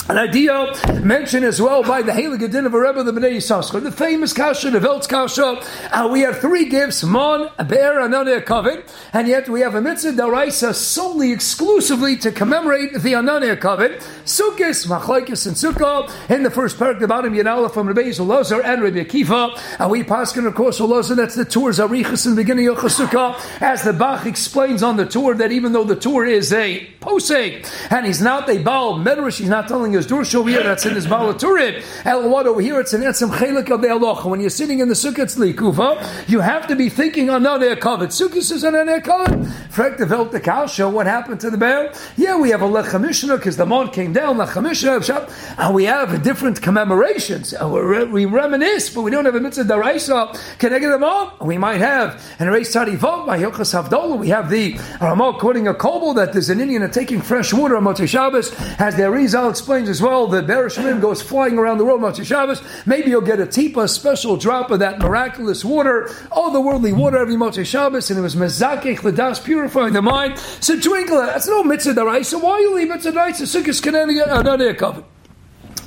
An 0.09 0.17
idea 0.17 0.73
mentioned 1.03 1.45
as 1.45 1.61
well 1.61 1.83
by 1.83 2.01
the 2.01 2.11
Heilige 2.11 2.51
Dinover 2.51 2.81
Rebbe, 2.81 3.03
the 3.03 3.11
Bnei 3.11 3.33
Yissaschar. 3.33 3.83
The 3.83 3.91
famous 3.91 4.33
Kasha, 4.33 4.71
the 4.71 4.79
Veltz 4.79 5.07
Kasha. 5.07 5.61
Uh, 5.95 6.09
we 6.11 6.21
have 6.21 6.39
three 6.39 6.67
gifts, 6.67 7.03
Mon, 7.03 7.51
a 7.59 7.63
bear, 7.63 7.99
and 7.99 8.15
a 8.15 8.41
covet. 8.41 8.91
And 9.13 9.27
yet 9.27 9.47
we 9.47 9.61
have 9.61 9.75
a 9.75 9.81
mitzvah 9.81 10.13
daraisa 10.13 10.73
solely, 10.73 11.31
exclusively 11.31 12.17
to 12.17 12.31
commemorate 12.31 12.93
the 12.93 13.13
Ananeh 13.13 13.61
covet. 13.61 13.99
Sukkis, 14.25 14.87
Machlaikis, 14.87 15.45
and 15.45 15.55
Sukkah. 15.55 16.09
In 16.31 16.41
the 16.41 16.49
first 16.49 16.79
part, 16.79 16.99
the 16.99 17.07
bottom 17.07 17.35
Yanala 17.35 17.71
from 17.71 17.87
Rebbe 17.87 18.01
Zulazar 18.05 18.65
and 18.65 18.81
Rebbe 18.81 19.05
Akiva. 19.05 19.61
And 19.79 19.91
we 19.91 20.03
paskin, 20.03 20.47
of 20.47 20.55
course, 20.55 20.79
Zulazar, 20.79 21.17
that's 21.17 21.35
the 21.35 21.45
tour 21.45 21.71
Zarichas 21.71 22.25
in 22.25 22.31
the 22.31 22.41
beginning 22.41 22.67
of 22.67 22.77
Sukkah. 22.77 23.39
As 23.61 23.83
the 23.83 23.93
Bach 23.93 24.25
explains 24.25 24.81
on 24.81 24.97
the 24.97 25.05
tour, 25.05 25.35
that 25.35 25.51
even 25.51 25.71
though 25.71 25.83
the 25.83 25.95
tour 25.95 26.25
is 26.25 26.51
a 26.51 26.87
posek, 26.99 27.71
and 27.91 28.07
he's 28.07 28.23
not 28.23 28.49
a 28.49 28.57
Baal 28.57 28.97
Medrash, 28.97 29.37
he's 29.37 29.49
not 29.49 29.67
telling 29.67 29.98
There's 29.99 30.07
Dursh 30.07 30.33
over 30.33 30.49
here 30.49 30.63
that's 30.63 30.85
in 30.85 30.95
his 30.95 31.07
Balaturim. 31.07 31.83
El 32.05 32.29
what 32.29 32.47
over 32.47 32.61
here? 32.61 32.79
It's 32.79 32.93
an 32.93 33.01
Etzem 33.01 33.31
Chelik 33.31 33.69
of 33.69 33.81
the 33.81 33.89
Aloch. 33.89 34.23
When 34.23 34.39
you're 34.39 34.49
sitting 34.49 34.79
in 34.79 34.87
the 34.87 34.93
Sukkot 34.93 35.35
Likufa, 35.35 36.29
you 36.29 36.39
have 36.39 36.67
to 36.67 36.75
be 36.77 36.87
thinking 36.87 37.29
on 37.29 37.43
Nanei 37.43 37.75
Kavod. 37.75 38.07
Sukkot 38.07 38.37
is 38.37 38.63
an 38.63 38.75
Nanei 38.75 39.03
Kavod. 39.03 39.45
Frek 39.67 39.97
developed 39.97 40.31
the 40.31 40.39
Kalsha. 40.39 40.89
What 40.89 41.05
happened 41.05 41.41
to 41.41 41.49
the 41.49 41.57
bear? 41.57 41.93
Yeah, 42.15 42.37
we 42.37 42.49
have 42.51 42.61
a 42.61 42.65
Lechem 42.65 43.01
Mishnah 43.01 43.35
because 43.35 43.57
the 43.57 43.65
Mon 43.65 43.89
came 43.89 44.13
down, 44.13 44.37
Lechem 44.37 44.63
Mishnah, 44.63 45.27
and 45.57 45.75
we 45.75 45.83
have 45.83 46.23
different 46.23 46.61
commemorations. 46.61 47.53
We 47.61 48.23
reminisce, 48.23 48.93
but 48.93 49.01
we 49.01 49.11
don't 49.11 49.25
have 49.25 49.35
a 49.35 49.41
Mitzvah 49.41 49.65
Daraisa. 49.65 50.59
Can 50.59 50.73
I 50.73 50.79
get 50.79 50.91
them 50.91 51.03
all? 51.03 51.35
We 51.41 51.57
might 51.57 51.81
have 51.81 52.23
an 52.39 52.47
Reis 52.47 52.73
Tarivot 52.73 53.25
by 53.25 53.37
Hilchas 53.37 53.73
Havdolah. 53.77 54.17
We 54.17 54.29
have 54.29 54.49
the 54.49 54.79
Ramah 55.01 55.33
quoting 55.39 55.67
a 55.67 55.73
Kobol 55.73 56.15
that 56.15 56.31
there's 56.31 56.49
an 56.49 56.61
Indian 56.61 56.89
taking 56.89 57.21
fresh 57.21 57.53
water 57.53 57.75
on 57.75 57.83
Motzei 57.83 58.07
Shabbos. 58.07 58.53
As 58.79 58.95
the 58.95 59.03
Arizal 59.03 59.49
explains 59.49 59.88
as 59.89 60.01
well, 60.01 60.27
the 60.27 60.41
Bereshimim 60.41 61.01
goes 61.01 61.21
flying 61.21 61.57
around 61.57 61.79
the 61.79 61.85
world 61.85 62.01
Motzei 62.01 62.25
Shabbos. 62.25 62.61
Maybe 62.85 63.09
you'll 63.09 63.21
get 63.21 63.39
a 63.39 63.45
tipa, 63.45 63.89
special 63.89 64.37
drop 64.37 64.71
of 64.71 64.79
that 64.79 64.99
miraculous 64.99 65.65
water, 65.65 66.09
all 66.31 66.51
the 66.51 66.61
worldly 66.61 66.93
water 66.93 67.17
every 67.17 67.35
Motzei 67.35 67.65
Shabbos, 67.65 68.09
and 68.09 68.19
it 68.19 68.21
was 68.21 68.35
Mezakech, 68.35 69.01
the 69.01 69.11
das, 69.11 69.39
purifying 69.39 69.93
the 69.93 70.01
mind. 70.01 70.37
So 70.61 70.75
that. 70.75 71.31
That's 71.33 71.47
no 71.47 71.63
mitzvah 71.63 71.93
daraisa. 71.93 72.41
Why 72.41 72.59
you 72.59 72.75
leave 72.75 72.89
mitzvah 72.89 73.11
daraisa? 73.11 73.43
Sukkot 73.43 73.81
Canaan, 73.81 74.17
uh, 74.19 74.39
another 74.39 74.73
cover. 74.73 75.03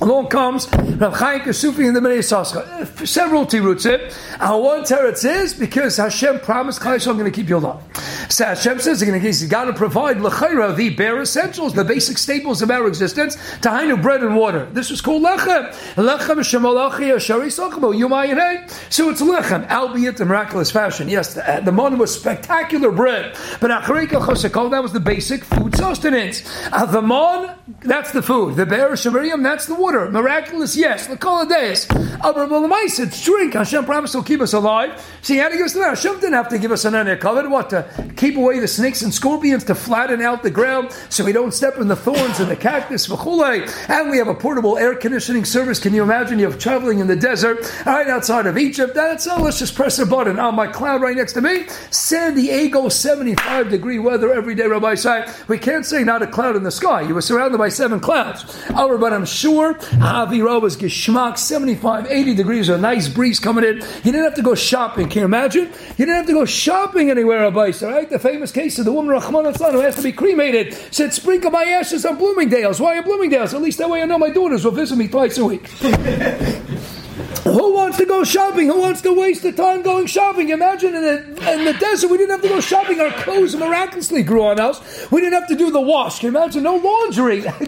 Along 0.03 0.27
comes 0.27 0.69
Rav 0.75 1.15
Chaim 1.15 1.43
Kasufi 1.43 1.87
in 1.87 1.95
the 1.95 2.01
Menei 2.01 2.19
Sascha. 2.19 3.07
Several 3.07 3.47
tirutzim. 3.47 4.13
Our 4.41 4.61
one 4.61 4.83
teretz 4.83 5.25
is 5.25 5.55
because 5.55 5.97
Hashem 5.97 6.41
promised 6.41 6.81
Klai 6.81 7.07
I'm 7.07 7.17
going 7.17 7.31
to 7.31 7.35
keep 7.35 7.49
you 7.49 7.59
alive. 7.59 7.81
So 8.29 8.45
Hashem 8.45 8.81
says 8.81 9.01
he's 9.01 9.09
going 9.09 9.23
to 9.23 9.47
got 9.47 9.67
to 9.67 9.73
provide 9.73 10.17
lechayra 10.17 10.75
the 10.75 10.91
bare 10.91 11.23
essentials, 11.23 11.75
the 11.75 11.85
basic 11.85 12.19
staples 12.19 12.63
of 12.63 12.71
our 12.73 12.89
existence. 12.89 13.37
Tahainu 13.61 14.03
bread 14.03 14.25
and 14.25 14.35
water. 14.35 14.67
This 14.73 14.91
was 14.91 15.01
called 15.01 15.23
lechem. 15.23 15.71
Lechem 15.95 16.39
shemalachi 16.41 17.15
ashari 17.15 17.47
sochmo 17.47 17.95
yumayinei. 17.95 18.69
So 18.93 19.09
it's 19.09 19.23
lechem, 19.23 19.71
albeit 19.71 20.19
in 20.19 20.27
miraculous 20.27 20.73
fashion. 20.73 21.09
Yes, 21.09 21.35
the, 21.35 21.49
uh, 21.49 21.61
the 21.61 21.71
mon 21.71 21.97
was 21.99 22.13
spectacular 22.13 22.91
bread, 22.91 23.37
but 23.61 23.71
acharika 23.71 24.21
chosekol 24.21 24.73
that 24.73 24.83
was 24.83 24.93
the 24.93 25.01
basic 25.01 25.45
food 25.45 25.77
sustenance. 25.77 26.43
Uh, 26.73 26.87
the 26.87 27.03
mon, 27.03 27.55
that's 27.83 28.11
the 28.11 28.23
food. 28.23 28.57
The 28.57 28.67
bear 28.67 28.91
shemariam, 28.91 29.45
that's 29.45 29.67
the 29.67 29.75
water 29.77 29.92
Miraculous, 29.93 30.75
yes. 30.75 31.07
Lakol 31.09 31.49
days. 31.49 31.87
It's 32.99 33.25
drink. 33.25 33.55
Hashem 33.55 33.85
promised 33.85 34.15
to 34.15 34.23
keep 34.23 34.41
us 34.41 34.55
alive. 34.55 35.05
See, 35.21 35.37
how 35.37 35.49
to 35.49 35.57
give 35.57 35.67
us 35.67 35.75
that? 35.75 35.89
Hashem 35.91 36.15
didn't 36.15 36.33
have 36.33 36.49
to 36.49 36.59
give 36.59 36.73
us 36.73 36.85
an 36.85 36.95
area 36.95 37.17
covered. 37.17 37.51
What? 37.51 37.71
To 37.71 38.13
keep 38.17 38.37
away 38.37 38.59
the 38.59 38.69
snakes 38.69 39.03
and 39.03 39.13
scorpions, 39.13 39.65
to 39.65 39.75
flatten 39.75 40.23
out 40.23 40.43
the 40.43 40.51
ground 40.51 40.93
so 41.11 41.25
we 41.25 41.33
don't 41.33 41.53
step 41.53 41.77
in 41.77 41.89
the 41.89 41.97
thorns 41.97 42.41
and 42.41 42.51
the 42.51 42.57
cactus. 42.57 43.09
And 43.11 44.11
we 44.11 44.17
have 44.17 44.29
a 44.29 44.35
portable 44.35 44.79
air 44.79 44.95
conditioning 44.95 45.45
service. 45.45 45.79
Can 45.79 45.93
you 45.93 46.03
imagine? 46.03 46.39
You're 46.39 46.53
traveling 46.53 47.01
in 47.01 47.07
the 47.07 47.17
desert 47.17 47.71
right 47.85 48.09
outside 48.09 48.47
of 48.47 48.57
Egypt. 48.57 48.95
That's 48.95 49.27
all. 49.27 49.43
let's 49.43 49.59
just 49.59 49.75
press 49.75 49.99
a 49.99 50.07
button. 50.07 50.39
On 50.39 50.55
my 50.55 50.67
cloud 50.67 51.03
right 51.03 51.17
next 51.17 51.35
to 51.35 51.43
me, 51.43 51.67
San 51.91 52.35
Diego, 52.35 52.89
75 52.89 53.69
degree 53.69 53.99
weather 53.99 54.33
every 54.33 54.55
day, 54.55 54.67
Rabbi 54.67 54.95
Say. 54.95 55.27
We 55.49 55.59
can't 55.59 55.85
say 55.85 56.03
not 56.03 56.23
a 56.23 56.27
cloud 56.27 56.57
in 56.57 56.63
the 56.63 56.71
sky. 56.71 57.03
You 57.03 57.15
were 57.15 57.21
surrounded 57.21 57.59
by 57.59 57.69
seven 57.69 58.01
clouds. 58.01 58.45
Oh, 58.71 58.97
but 58.99 59.13
I'm 59.13 59.27
sure 59.27 59.79
Avira 60.01 60.61
was 60.61 60.77
geschmack, 60.77 61.39
75, 61.39 62.07
80 62.11 62.35
degrees, 62.35 62.69
a 62.69 62.79
nice 62.79 63.09
breeze 63.09 63.41
coming 63.41 63.65
in. 63.65 63.77
You 63.77 64.13
didn't 64.13 64.25
have 64.25 64.35
to 64.35 64.43
go 64.43 64.55
shopping. 64.55 65.09
Can 65.09 65.21
you 65.21 65.25
imagine? 65.25 65.65
You 65.67 66.07
didn't 66.07 66.17
have 66.17 66.27
to 66.27 66.33
go 66.33 66.45
shopping 66.45 67.11
anywhere, 67.11 67.51
Abayis, 67.51 67.87
right? 67.87 68.09
The 68.09 68.19
famous 68.19 68.53
case 68.53 68.79
of 68.79 68.85
the 68.85 68.93
woman, 68.93 69.11
Rahman 69.11 69.45
who 69.45 69.81
has 69.81 69.97
to 69.97 70.03
be 70.03 70.13
cremated, 70.13 70.75
said, 70.91 71.13
sprinkle 71.13 71.51
my 71.51 71.65
ashes 71.65 72.07
on 72.07 72.17
Bloomingdale's. 72.17 72.81
Why 72.81 72.99
are 72.99 73.03
Bloomingdale's? 73.03 73.55
At 73.55 73.63
least 73.63 73.79
that 73.79 73.91
way 73.91 74.03
I 74.03 74.07
know 74.07 74.19
my 74.19 74.31
daughters 74.31 74.65
will 74.65 74.73
visit 74.73 74.97
me 74.97 75.09
twice 75.09 75.39
a 75.39 75.45
week. 75.45 75.71
Who 77.45 77.75
wants 77.75 77.99
to 77.99 78.07
go 78.07 78.23
shopping? 78.23 78.69
Who 78.69 78.81
wants 78.81 79.01
to 79.03 79.13
waste 79.13 79.43
the 79.43 79.51
time 79.51 79.83
going 79.83 80.07
shopping? 80.07 80.51
Imagine 80.51 80.95
in 80.95 81.03
the, 81.03 81.53
in 81.53 81.65
the 81.65 81.73
desert, 81.73 82.09
we 82.09 82.17
didn't 82.17 82.31
have 82.31 82.43
to 82.43 82.49
go 82.49 82.61
shopping. 82.61 83.01
Our 83.01 83.11
clothes 83.11 83.57
miraculously 83.57 84.23
grew 84.23 84.45
on 84.45 84.61
us. 84.61 85.11
We 85.11 85.21
didn't 85.21 85.41
have 85.41 85.49
to 85.49 85.57
do 85.57 85.73
the 85.73 85.81
wash. 85.81 86.21
Can 86.21 86.33
you 86.33 86.39
imagine? 86.39 86.63
No 86.63 86.77
laundry. 86.77 87.39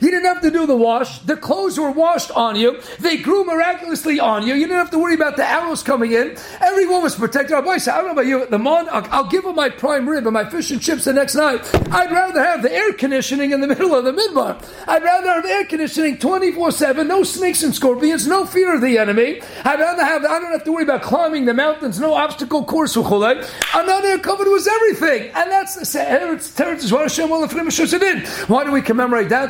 you 0.00 0.10
didn't 0.10 0.24
have 0.24 0.40
to 0.40 0.50
do 0.50 0.66
the 0.66 0.76
wash. 0.76 1.20
The 1.20 1.36
clothes 1.36 1.78
were 1.78 1.92
washed 1.92 2.32
on 2.32 2.56
you. 2.56 2.80
They 2.98 3.16
grew 3.16 3.44
miraculously 3.44 4.18
on 4.18 4.44
you. 4.44 4.54
You 4.54 4.66
didn't 4.66 4.78
have 4.78 4.90
to 4.90 4.98
worry 4.98 5.14
about 5.14 5.36
the 5.36 5.46
arrows 5.46 5.84
coming 5.84 6.10
in. 6.10 6.36
Everyone 6.60 7.02
was 7.02 7.14
protected. 7.14 7.52
Our 7.52 7.62
boys, 7.62 7.86
I 7.86 7.98
don't 7.98 8.06
know 8.06 8.12
about 8.12 8.26
you. 8.26 8.44
The 8.46 8.58
mon, 8.58 8.88
I'll, 8.90 9.28
give 9.30 9.44
them 9.44 9.54
my 9.54 9.68
prime 9.68 10.08
rib 10.08 10.26
and 10.26 10.34
my 10.34 10.48
fish 10.50 10.72
and 10.72 10.80
chips 10.80 11.04
the 11.04 11.12
next 11.12 11.36
night. 11.36 11.60
I'd 11.92 12.10
rather 12.10 12.42
have 12.42 12.62
the 12.62 12.72
air 12.72 12.92
conditioning 12.92 13.52
in 13.52 13.60
the 13.60 13.68
middle 13.68 13.94
of 13.94 14.04
the 14.04 14.12
midbar. 14.12 14.60
I'd 14.88 15.04
rather 15.04 15.28
have 15.28 15.44
air 15.44 15.64
conditioning 15.64 16.18
24 16.18 16.72
7, 16.72 17.06
no 17.06 17.22
snakes 17.22 17.62
and 17.62 17.72
scorpions 17.72 17.89
scorpions, 17.90 18.26
no 18.26 18.46
fear 18.46 18.74
of 18.74 18.80
the 18.80 18.98
enemy. 18.98 19.40
I'd 19.64 19.80
rather 19.80 20.04
have, 20.04 20.24
I 20.24 20.38
don't 20.38 20.52
have 20.52 20.62
to 20.64 20.72
worry 20.72 20.84
about 20.84 21.02
climbing 21.02 21.44
the 21.44 21.54
mountains, 21.54 21.98
no 21.98 22.14
obstacle 22.14 22.64
course. 22.64 22.94
Another 22.94 24.18
covered 24.18 24.46
was 24.46 24.68
everything. 24.68 25.30
And 25.34 25.50
that's 25.50 25.74
the 25.74 27.28
will 27.28 27.98
did. 27.98 28.28
Why 28.48 28.64
do 28.64 28.72
we 28.72 28.82
commemorate 28.82 29.28
that? 29.30 29.48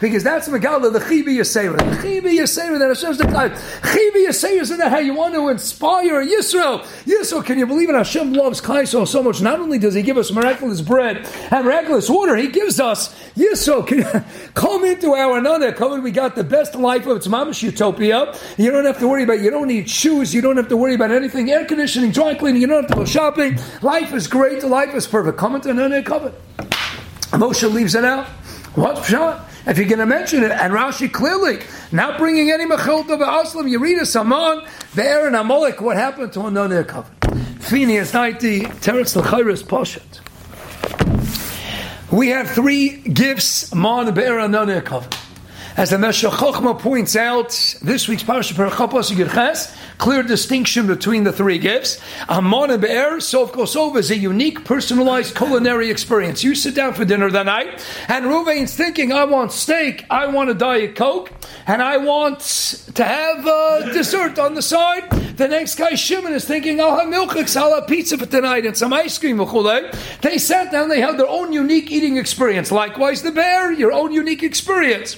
Because 0.00 0.22
that's 0.22 0.48
Megala, 0.48 0.92
the 0.92 1.00
Chibi 1.00 1.38
Yisera. 1.38 1.78
Chibi 1.78 2.38
Yisera 2.38 2.78
that 2.78 2.88
Hashem's 2.88 3.18
declared. 3.18 3.52
Chibi 3.52 4.28
Yisera 4.28 4.60
is 4.60 4.76
that 4.76 4.90
how 4.90 4.98
you 4.98 5.14
want 5.14 5.34
to 5.34 5.48
inspire 5.48 6.24
Yisrael. 6.24 6.82
Yisrael, 7.04 7.44
can 7.44 7.58
you 7.58 7.66
believe 7.66 7.88
it? 7.88 7.94
Hashem 7.94 8.32
loves 8.32 8.60
Kaisel 8.60 9.06
so 9.08 9.22
much. 9.22 9.40
Not 9.40 9.58
only 9.60 9.78
does 9.78 9.94
He 9.94 10.02
give 10.02 10.16
us 10.16 10.30
miraculous 10.30 10.80
bread 10.80 11.28
and 11.50 11.64
miraculous 11.64 12.08
water, 12.08 12.36
He 12.36 12.48
gives 12.48 12.78
us 12.78 13.14
Yisrael. 13.34 13.84
Come 14.54 14.84
into 14.84 15.14
our. 15.14 15.38
Come 15.72 15.92
in, 15.94 16.02
we 16.02 16.10
got 16.10 16.36
the 16.36 16.44
best 16.44 16.67
life 16.74 17.06
of 17.06 17.16
its 17.16 17.26
mamish 17.26 17.62
utopia. 17.62 18.34
You 18.56 18.70
don't 18.70 18.84
have 18.84 18.98
to 18.98 19.08
worry 19.08 19.24
about. 19.24 19.40
You 19.40 19.50
don't 19.50 19.68
need 19.68 19.88
shoes. 19.88 20.34
You 20.34 20.40
don't 20.40 20.56
have 20.56 20.68
to 20.68 20.76
worry 20.76 20.94
about 20.94 21.10
anything. 21.10 21.50
Air 21.50 21.64
conditioning, 21.64 22.10
dry 22.12 22.34
cleaning. 22.34 22.60
You 22.60 22.66
don't 22.66 22.82
have 22.82 22.90
to 22.90 22.96
go 22.96 23.04
shopping. 23.04 23.58
Life 23.82 24.12
is 24.12 24.26
great. 24.26 24.62
Life 24.62 24.94
is 24.94 25.06
perfect. 25.06 25.38
Comment 25.38 25.64
and 25.66 25.78
then 25.78 26.04
cover. 26.04 26.32
Moshe 27.32 27.72
leaves 27.72 27.94
it 27.94 28.04
out. 28.04 28.26
What 28.74 29.04
shot? 29.04 29.48
If 29.66 29.76
you're 29.76 29.86
going 29.86 29.98
to 29.98 30.06
mention 30.06 30.44
it, 30.44 30.50
and 30.50 30.72
Rashi 30.72 31.12
clearly 31.12 31.58
not 31.92 32.16
bringing 32.16 32.50
any 32.50 32.64
mechilta 32.64 33.18
aslam, 33.18 33.68
you 33.68 33.78
read 33.78 33.98
a 33.98 34.06
saman, 34.06 34.64
there 34.94 35.26
and 35.26 35.36
Amalek, 35.36 35.82
what 35.82 35.96
happened 35.96 36.32
to 36.32 36.38
Anonir 36.40 36.88
cover? 36.88 37.10
Phineas 37.60 38.14
90, 38.14 38.60
Teretz 38.60 39.14
L'chayris 39.14 39.62
Poshet. 39.62 40.20
We 42.10 42.28
have 42.28 42.50
three 42.50 42.96
gifts, 43.02 43.74
Mon 43.74 44.14
Be'er 44.14 44.38
Anonir 44.38 44.82
cover. 44.82 45.10
As 45.78 45.90
the 45.90 45.98
Meshech 45.98 46.32
Chochma 46.32 46.76
points 46.76 47.14
out, 47.14 47.50
this 47.82 48.08
week's 48.08 48.24
Parashat 48.24 48.54
Perachapos 48.54 49.12
Yirches, 49.12 49.72
clear 49.98 50.24
distinction 50.24 50.88
between 50.88 51.22
the 51.22 51.32
three 51.32 51.58
gifts. 51.58 52.00
Amon 52.28 52.72
and 52.72 52.82
Be'er, 52.82 53.20
Sof 53.20 53.52
Kosov, 53.52 53.96
is 53.96 54.10
a 54.10 54.18
unique, 54.18 54.64
personalized 54.64 55.36
culinary 55.36 55.88
experience. 55.88 56.42
You 56.42 56.56
sit 56.56 56.74
down 56.74 56.94
for 56.94 57.04
dinner 57.04 57.30
that 57.30 57.46
night, 57.46 57.86
and 58.08 58.24
Ruvain's 58.24 58.74
thinking, 58.74 59.12
I 59.12 59.22
want 59.22 59.52
steak, 59.52 60.04
I 60.10 60.26
want 60.26 60.50
a 60.50 60.54
Diet 60.54 60.96
Coke, 60.96 61.30
and 61.68 61.80
I 61.80 61.98
want 61.98 62.40
to 62.96 63.04
have 63.04 63.46
a 63.46 63.92
dessert 63.92 64.40
on 64.40 64.54
the 64.54 64.62
side. 64.62 65.08
The 65.38 65.46
next 65.46 65.76
guy, 65.76 65.94
Shimon, 65.94 66.32
is 66.32 66.44
thinking, 66.44 66.80
I'll 66.80 66.98
have 66.98 67.06
milchiks, 67.06 67.56
I'll 67.56 67.76
have 67.76 67.86
pizza 67.86 68.18
for 68.18 68.26
tonight, 68.26 68.66
and 68.66 68.76
some 68.76 68.92
ice 68.92 69.16
cream. 69.16 69.38
They 70.22 70.38
sat 70.38 70.72
down, 70.72 70.88
they 70.88 71.00
had 71.00 71.16
their 71.16 71.28
own 71.28 71.52
unique 71.52 71.92
eating 71.92 72.16
experience. 72.16 72.72
Likewise, 72.72 73.22
the 73.22 73.30
bear, 73.30 73.70
your 73.70 73.92
own 73.92 74.10
unique 74.12 74.42
experience. 74.42 75.16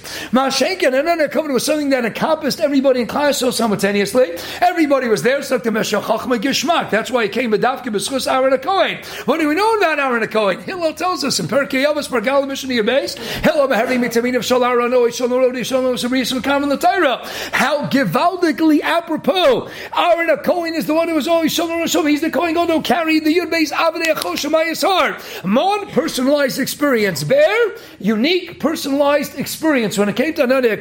Shaken, 0.51 0.93
and 0.93 1.07
then 1.07 1.17
they're 1.17 1.29
coming 1.29 1.53
with 1.53 1.63
something 1.63 1.89
that 1.89 2.05
encompassed 2.05 2.59
everybody 2.59 3.01
in 3.01 3.07
class 3.07 3.37
so 3.37 3.51
simultaneously. 3.51 4.31
Everybody 4.61 5.07
was 5.07 5.23
there, 5.23 5.41
so 5.43 5.57
the 5.57 5.69
Chachma 5.69 6.39
Gishmak. 6.39 6.89
That's 6.89 7.09
why 7.11 7.23
he 7.23 7.29
came 7.29 7.51
with 7.51 7.61
Dafka 7.61 7.85
B'schus 7.85 8.31
Aaron 8.31 8.57
Cohen. 8.59 9.03
What 9.25 9.39
do 9.39 9.47
we 9.47 9.55
know 9.55 9.77
about 9.77 9.99
Aaron 9.99 10.27
Cohen? 10.27 10.61
Hillel 10.61 10.93
tells 10.93 11.23
us 11.23 11.39
in 11.39 11.47
Perkei 11.47 11.85
Avos 11.85 12.07
Pergal 12.07 12.47
Mishnah 12.47 12.83
base. 12.83 13.15
Hillel 13.15 13.67
Beheri 13.67 13.97
Mitamin 13.97 14.35
of 14.35 14.45
Shal 14.45 14.63
Aaron 14.63 14.93
Oy 14.93 15.11
Shal 15.11 15.29
Norodi 15.29 15.65
Shal 15.65 15.81
Nom 15.81 15.95
Sabris 15.95 16.37
Mekam 16.37 16.67
the 16.69 16.77
Torah. 16.77 17.21
How 17.51 17.87
givaldically 17.87 18.81
apropos. 18.81 19.69
Aaron 19.97 20.37
Cohen 20.37 20.73
is 20.73 20.85
the 20.85 20.93
one 20.93 21.07
who 21.07 21.15
was 21.15 21.27
always 21.27 21.53
Shal 21.53 21.67
Norodi 21.67 22.07
He's 22.07 22.21
the 22.21 22.29
Cohen 22.29 22.53
God 22.53 22.69
who 22.69 22.81
carried 22.81 23.25
the 23.25 23.33
Yud 23.33 23.49
base 23.49 23.71
Avnei 23.71 24.13
Achoshamayis 24.13 24.87
heart. 24.87 25.21
Mon 25.43 25.87
personalized 25.91 26.59
experience. 26.59 27.23
Bear 27.23 27.75
unique 27.99 28.59
personalized 28.59 29.37
experience 29.37 29.97
when 29.97 30.09
it 30.09 30.15
came 30.15 30.33
to 30.33 30.40
another. 30.41 30.75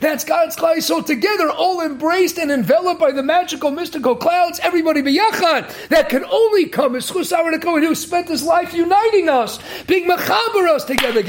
That's 0.00 0.24
God's 0.24 0.56
Klai 0.56 0.82
so 0.82 1.00
together, 1.00 1.50
all 1.50 1.80
embraced 1.80 2.38
and 2.38 2.50
enveloped 2.50 3.00
by 3.00 3.12
the 3.12 3.22
magical, 3.22 3.70
mystical 3.70 4.16
clouds. 4.16 4.58
Everybody 4.60 5.02
be 5.02 5.16
biyachad. 5.16 5.88
That 5.88 6.08
can 6.08 6.24
only 6.24 6.66
come 6.66 6.96
as 6.96 7.10
Chusar 7.10 7.60
Kohen 7.62 7.82
who 7.82 7.94
spent 7.94 8.28
his 8.28 8.42
life 8.42 8.74
uniting 8.74 9.28
us, 9.28 9.58
being 9.86 10.08
mechaber 10.08 10.68
us 10.68 10.84
together. 10.84 11.22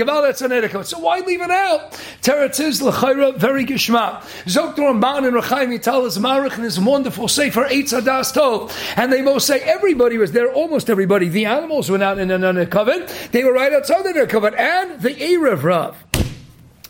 So 0.83 0.99
why 0.99 1.19
leave 1.19 1.41
it 1.41 1.51
out? 1.51 1.91
Teretz 2.21 2.59
is 2.59 2.81
l'chayra 2.81 3.37
very 3.37 3.65
gishma. 3.65 4.21
Zok 4.45 4.75
Ramban 4.75 5.27
and 5.27 5.35
Rechaim 5.35 5.69
Vital 5.69 6.05
is 6.05 6.17
marich 6.17 6.57
in 6.57 6.63
his 6.63 6.79
wonderful 6.79 7.27
for 7.27 7.65
eight 7.65 7.87
Sadas 7.87 8.33
Tov. 8.33 8.71
And 8.97 9.11
they 9.11 9.21
both 9.21 9.43
say 9.43 9.59
everybody 9.59 10.17
was 10.17 10.31
there, 10.31 10.51
almost 10.51 10.89
everybody. 10.89 11.29
The 11.29 11.45
animals 11.45 11.89
were 11.89 11.97
not 11.97 12.17
in 12.17 12.31
an 12.31 12.65
covenant. 12.67 13.29
They 13.31 13.43
were 13.43 13.53
right 13.53 13.73
outside 13.73 14.03
the 14.03 14.27
covenant. 14.27 14.59
And 14.59 15.01
the 15.01 15.11
Erev 15.11 15.63
Rav. 15.63 16.08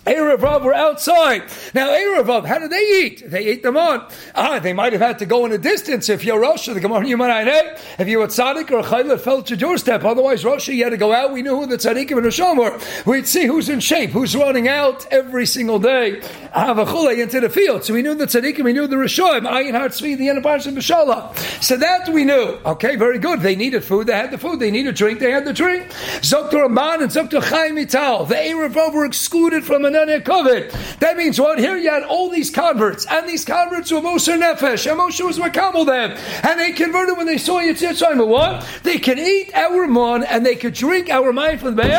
Erev 0.09 0.41
Rav 0.41 0.63
were 0.63 0.73
outside. 0.73 1.43
Now, 1.73 1.89
Erev 1.89 2.27
Rav, 2.27 2.45
how 2.45 2.59
did 2.59 2.71
they 2.71 2.81
eat? 2.81 3.29
They 3.29 3.45
ate 3.45 3.63
them 3.63 3.77
on. 3.77 4.07
Ah, 4.35 4.59
they 4.59 4.73
might 4.73 4.91
have 4.93 5.01
had 5.01 5.19
to 5.19 5.25
go 5.25 5.45
in 5.45 5.51
a 5.51 5.57
distance. 5.57 6.09
If 6.09 6.25
you're 6.25 6.39
Rosh, 6.39 6.65
the 6.65 6.79
Gemara 6.79 7.05
you 7.07 7.15
might 7.15 7.29
Yumanayne, 7.29 7.79
if 7.99 8.07
you 8.07 8.19
were 8.19 8.27
tzaddik 8.27 8.71
or 8.71 8.83
Chayla 8.83 9.19
fell 9.19 9.43
to 9.43 9.49
your 9.51 9.59
doorstep. 9.59 10.03
Otherwise, 10.03 10.43
Rosh, 10.43 10.67
you 10.67 10.83
had 10.83 10.89
to 10.89 10.97
go 10.97 11.13
out. 11.13 11.31
We 11.31 11.43
knew 11.43 11.55
who 11.55 11.67
the 11.67 11.77
tzaddikim 11.77 12.17
and 12.17 12.25
Rosham 12.25 12.57
were. 12.57 12.79
We'd 13.05 13.27
see 13.27 13.45
who's 13.45 13.69
in 13.69 13.79
shape, 13.79 14.09
who's 14.09 14.35
running 14.35 14.67
out 14.67 15.05
every 15.11 15.45
single 15.45 15.79
day. 15.79 16.21
Havachule 16.55 17.21
into 17.21 17.39
the 17.39 17.49
field. 17.49 17.83
So 17.83 17.93
we 17.93 18.01
knew 18.01 18.15
the 18.15 18.25
tzaddikim, 18.25 18.63
we 18.63 18.73
knew 18.73 18.87
the 18.87 18.95
Rishoim, 18.95 19.47
Ayin 19.47 19.77
Har 19.77 19.89
Tzvi, 19.89 20.17
the 20.17 20.29
end 20.29 20.39
of 20.39 20.43
B'Shala. 20.43 21.35
So 21.63 21.77
that 21.77 22.09
we 22.09 22.25
knew. 22.25 22.57
Okay, 22.65 22.95
very 22.95 23.19
good. 23.19 23.41
They 23.41 23.55
needed 23.55 23.83
food. 23.83 24.07
They 24.07 24.15
had 24.15 24.31
the 24.31 24.37
food. 24.37 24.59
They 24.59 24.71
needed 24.71 24.95
drink. 24.95 25.19
They 25.19 25.31
had 25.31 25.45
the 25.45 25.53
drink. 25.53 25.87
Zoktor 26.21 26.65
Aman 26.65 27.03
and 27.03 27.11
Zoktor 27.11 27.43
Chaim 27.43 27.75
Vital. 27.75 28.25
The 28.25 28.35
Erev 28.35 28.75
Rav 28.75 28.93
were 28.93 29.05
excluded 29.05 29.63
from 29.63 29.85
an. 29.85 29.98
That 30.07 31.17
means 31.17 31.39
what? 31.39 31.59
Here 31.59 31.77
you 31.77 31.89
had 31.89 32.03
all 32.03 32.29
these 32.29 32.49
converts, 32.49 33.05
and 33.05 33.27
these 33.27 33.45
converts 33.45 33.91
were 33.91 33.99
Moshe 33.99 34.39
Nefesh, 34.39 34.89
and 34.89 34.99
Moshe 34.99 35.23
was 35.25 35.37
Makabal 35.39 35.85
them, 35.85 36.11
and 36.43 36.59
they 36.59 36.71
converted 36.71 37.17
when 37.17 37.25
they 37.25 37.37
saw 37.37 37.59
Yitzhak 37.59 38.17
But 38.17 38.27
what? 38.27 38.67
They 38.83 38.97
can 38.97 39.19
eat 39.19 39.51
our 39.53 39.87
mon 39.87 40.23
and 40.23 40.45
they 40.45 40.55
could 40.55 40.73
drink 40.73 41.09
our 41.09 41.31
wine 41.31 41.57
from 41.57 41.75
the 41.75 41.89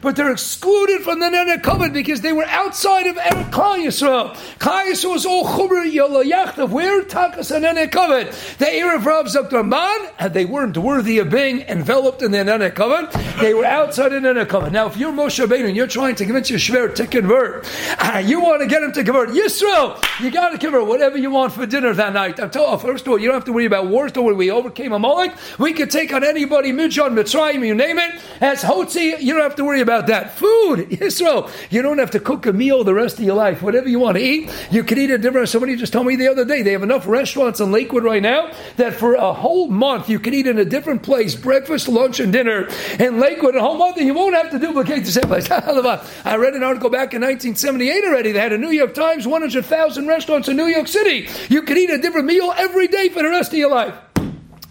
but 0.00 0.16
they're 0.16 0.32
excluded 0.32 1.02
from 1.02 1.20
the 1.20 1.28
Nene 1.28 1.60
Kavod 1.60 1.92
because 1.92 2.20
they 2.20 2.32
were 2.32 2.46
outside 2.46 3.06
of 3.06 3.16
Eretz 3.16 3.50
Klal 3.50 3.84
Yisrael. 3.84 4.34
Klal 4.58 4.90
Yisrael 4.90 5.12
was 5.12 5.26
all 5.26 5.44
Chubr 5.44 5.90
Yolayach 5.90 6.58
of 6.58 6.72
where 6.72 7.02
Takas 7.02 7.50
and 7.50 7.62
Nene 7.62 7.88
Kavod. 7.88 8.30
The 8.58 8.66
Erev 8.66 9.04
Rav 9.04 9.26
Zakdarman, 9.26 10.12
and 10.18 10.32
they 10.34 10.44
weren't 10.44 10.76
worthy 10.76 11.18
of 11.18 11.30
being 11.30 11.62
enveloped 11.62 12.22
in 12.22 12.30
the 12.30 12.44
Nene 12.44 12.70
Kavod. 12.70 13.12
They 13.40 13.54
were 13.54 13.64
outside 13.64 14.12
of 14.12 14.22
Nene 14.22 14.46
Kavod. 14.46 14.72
Now, 14.72 14.86
if 14.86 14.96
you're 14.96 15.12
Moshe 15.12 15.44
Rabbeinu 15.44 15.68
and 15.68 15.76
you're 15.76 15.86
trying 15.86 16.14
to 16.16 16.24
convince 16.24 16.50
your 16.50 16.58
Shver 16.58 16.94
to 16.94 17.06
convert, 17.06 17.49
uh, 17.98 18.22
you 18.24 18.40
want 18.40 18.60
to 18.62 18.66
get 18.66 18.82
him 18.82 18.92
to 18.92 19.04
convert. 19.04 19.30
Yisrael, 19.30 20.02
you 20.20 20.30
got 20.30 20.50
to 20.50 20.58
convert 20.58 20.86
whatever 20.86 21.18
you 21.18 21.30
want 21.30 21.52
for 21.52 21.66
dinner 21.66 21.92
that 21.94 22.12
night. 22.12 22.38
I'm 22.40 22.50
telling 22.50 22.72
you, 22.72 22.78
first 22.78 23.06
of 23.06 23.12
all, 23.12 23.18
you 23.18 23.26
don't 23.26 23.34
have 23.34 23.44
to 23.46 23.52
worry 23.52 23.66
about 23.66 23.88
wars. 23.88 24.12
Don't 24.12 24.30
we 24.36 24.50
overcame 24.50 24.92
a 24.92 24.96
Amalek. 25.00 25.32
We 25.58 25.72
could 25.72 25.90
take 25.90 26.12
on 26.12 26.22
anybody, 26.22 26.72
Midjan, 26.72 27.14
Mitzrayim, 27.14 27.66
you 27.66 27.74
name 27.74 27.98
it. 27.98 28.20
As 28.40 28.62
Hotzi, 28.62 29.20
you 29.20 29.32
don't 29.32 29.42
have 29.42 29.56
to 29.56 29.64
worry 29.64 29.80
about 29.80 30.06
that. 30.08 30.34
Food, 30.34 30.90
Yisrael, 30.90 31.50
you 31.70 31.80
don't 31.82 31.98
have 31.98 32.10
to 32.12 32.20
cook 32.20 32.44
a 32.46 32.52
meal 32.52 32.84
the 32.84 32.94
rest 32.94 33.18
of 33.18 33.24
your 33.24 33.34
life. 33.34 33.62
Whatever 33.62 33.88
you 33.88 33.98
want 33.98 34.18
to 34.18 34.22
eat, 34.22 34.50
you 34.70 34.84
can 34.84 34.98
eat 34.98 35.10
a 35.10 35.18
different. 35.18 35.48
Somebody 35.48 35.76
just 35.76 35.92
told 35.92 36.06
me 36.06 36.16
the 36.16 36.28
other 36.28 36.44
day 36.44 36.62
they 36.62 36.72
have 36.72 36.82
enough 36.82 37.06
restaurants 37.06 37.60
in 37.60 37.72
Lakewood 37.72 38.04
right 38.04 38.22
now 38.22 38.52
that 38.76 38.94
for 38.94 39.14
a 39.14 39.32
whole 39.32 39.68
month 39.68 40.08
you 40.08 40.18
can 40.18 40.34
eat 40.34 40.46
in 40.46 40.58
a 40.58 40.64
different 40.64 41.02
place, 41.02 41.34
breakfast, 41.34 41.88
lunch, 41.88 42.20
and 42.20 42.32
dinner 42.32 42.68
in 42.98 43.18
Lakewood. 43.18 43.56
A 43.56 43.60
whole 43.60 43.78
month, 43.78 43.96
you 43.96 44.12
won't 44.12 44.34
have 44.34 44.50
to 44.50 44.58
duplicate 44.58 45.04
the 45.04 45.12
same 45.12 45.24
place. 45.24 45.50
I 46.24 46.36
read 46.36 46.54
an 46.54 46.62
article 46.62 46.90
back 46.90 47.14
in 47.14 47.22
1970. 47.22 47.29
1978 47.30 48.04
already. 48.04 48.32
They 48.32 48.40
had 48.40 48.52
a 48.52 48.58
New 48.58 48.70
York 48.70 48.92
Times, 48.92 49.24
100,000 49.24 50.08
restaurants 50.08 50.48
in 50.48 50.56
New 50.56 50.66
York 50.66 50.88
City. 50.88 51.28
You 51.48 51.62
could 51.62 51.78
eat 51.78 51.88
a 51.88 51.96
different 51.98 52.26
meal 52.26 52.52
every 52.56 52.88
day 52.88 53.08
for 53.08 53.22
the 53.22 53.28
rest 53.28 53.52
of 53.52 53.58
your 53.58 53.70
life. 53.70 53.94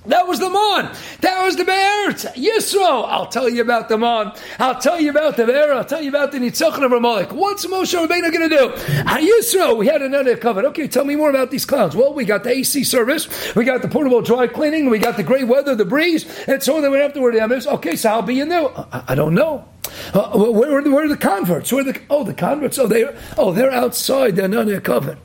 That 0.08 0.28
was 0.28 0.39
the 0.39 0.50
Mon. 0.50 0.92
That 1.22 1.46
was 1.46 1.56
the 1.56 1.63
Be'eretz. 1.63 2.34
Yisro. 2.34 3.06
I'll 3.08 3.28
tell 3.28 3.48
you 3.48 3.62
about 3.62 3.88
the 3.88 3.98
Mon. 3.98 4.34
I'll 4.58 4.78
tell 4.78 5.00
you 5.00 5.10
about 5.10 5.38
the 5.38 5.46
Be'er. 5.46 5.72
I'll 5.72 5.86
tell 5.86 6.01
you 6.01 6.10
about 6.10 6.34
the 6.34 6.39
Nitzachon 6.39 6.84
of 6.84 6.92
Ramalek. 6.92 7.32
What's 7.32 7.66
Moshe 7.66 7.96
Rabbeinu 7.96 8.34
going 8.34 8.50
to 8.50 8.58
do? 8.58 8.74
Ah, 9.06 9.20
Yisro. 9.20 9.78
We 9.78 9.88
had 9.88 10.01
another 10.01 10.36
covered. 10.36 10.66
Okay, 10.66 10.89
tell 10.89 11.06
me 11.06 11.16
more 11.16 11.30
about 11.30 11.51
these 11.51 11.66
clouds. 11.66 11.96
Well, 11.96 12.13
we 12.13 12.25
got 12.25 12.44
the 12.44 12.50
AC 12.50 12.84
service. 12.84 13.56
We 13.56 13.63
got 13.63 13.82
the 13.82 13.88
portable 13.88 14.22
dry 14.22 14.48
cleaning. 14.48 14.89
We 14.89 15.00
got 15.00 15.16
the 15.16 15.24
great 15.24 15.48
weather, 15.48 15.75
the 15.75 15.86
breeze. 15.86 16.25
And 16.48 16.62
so 16.62 16.75
on. 16.75 16.82
they 16.82 16.89
would 16.89 17.00
have 17.00 17.13
to 17.13 17.22
worry 17.22 17.38
about 17.38 17.50
this. 17.50 17.68
Okay, 17.68 17.96
so 17.96 18.10
I'll 18.10 18.22
be 18.22 18.42
in 18.42 18.50
there. 18.50 18.68
I, 18.68 19.04
I 19.10 19.16
don't 19.16 19.34
know. 19.34 19.66
Uh, 20.13 20.32
where, 20.32 20.51
where, 20.51 20.82
where, 20.92 21.06
are 21.06 21.08
the 21.08 21.18
converts? 21.18 21.72
Where 21.72 21.84
the, 21.84 22.00
oh, 22.10 22.24
the 22.24 22.34
converts. 22.34 22.80
Oh, 22.80 22.88
they 22.88 23.06
oh, 23.38 23.51
they're 23.51 23.72
outside. 23.72 24.36
They're 24.36 24.48
not 24.48 24.68
in 24.68 24.75
a 24.75 24.82
covenant. 24.82 25.20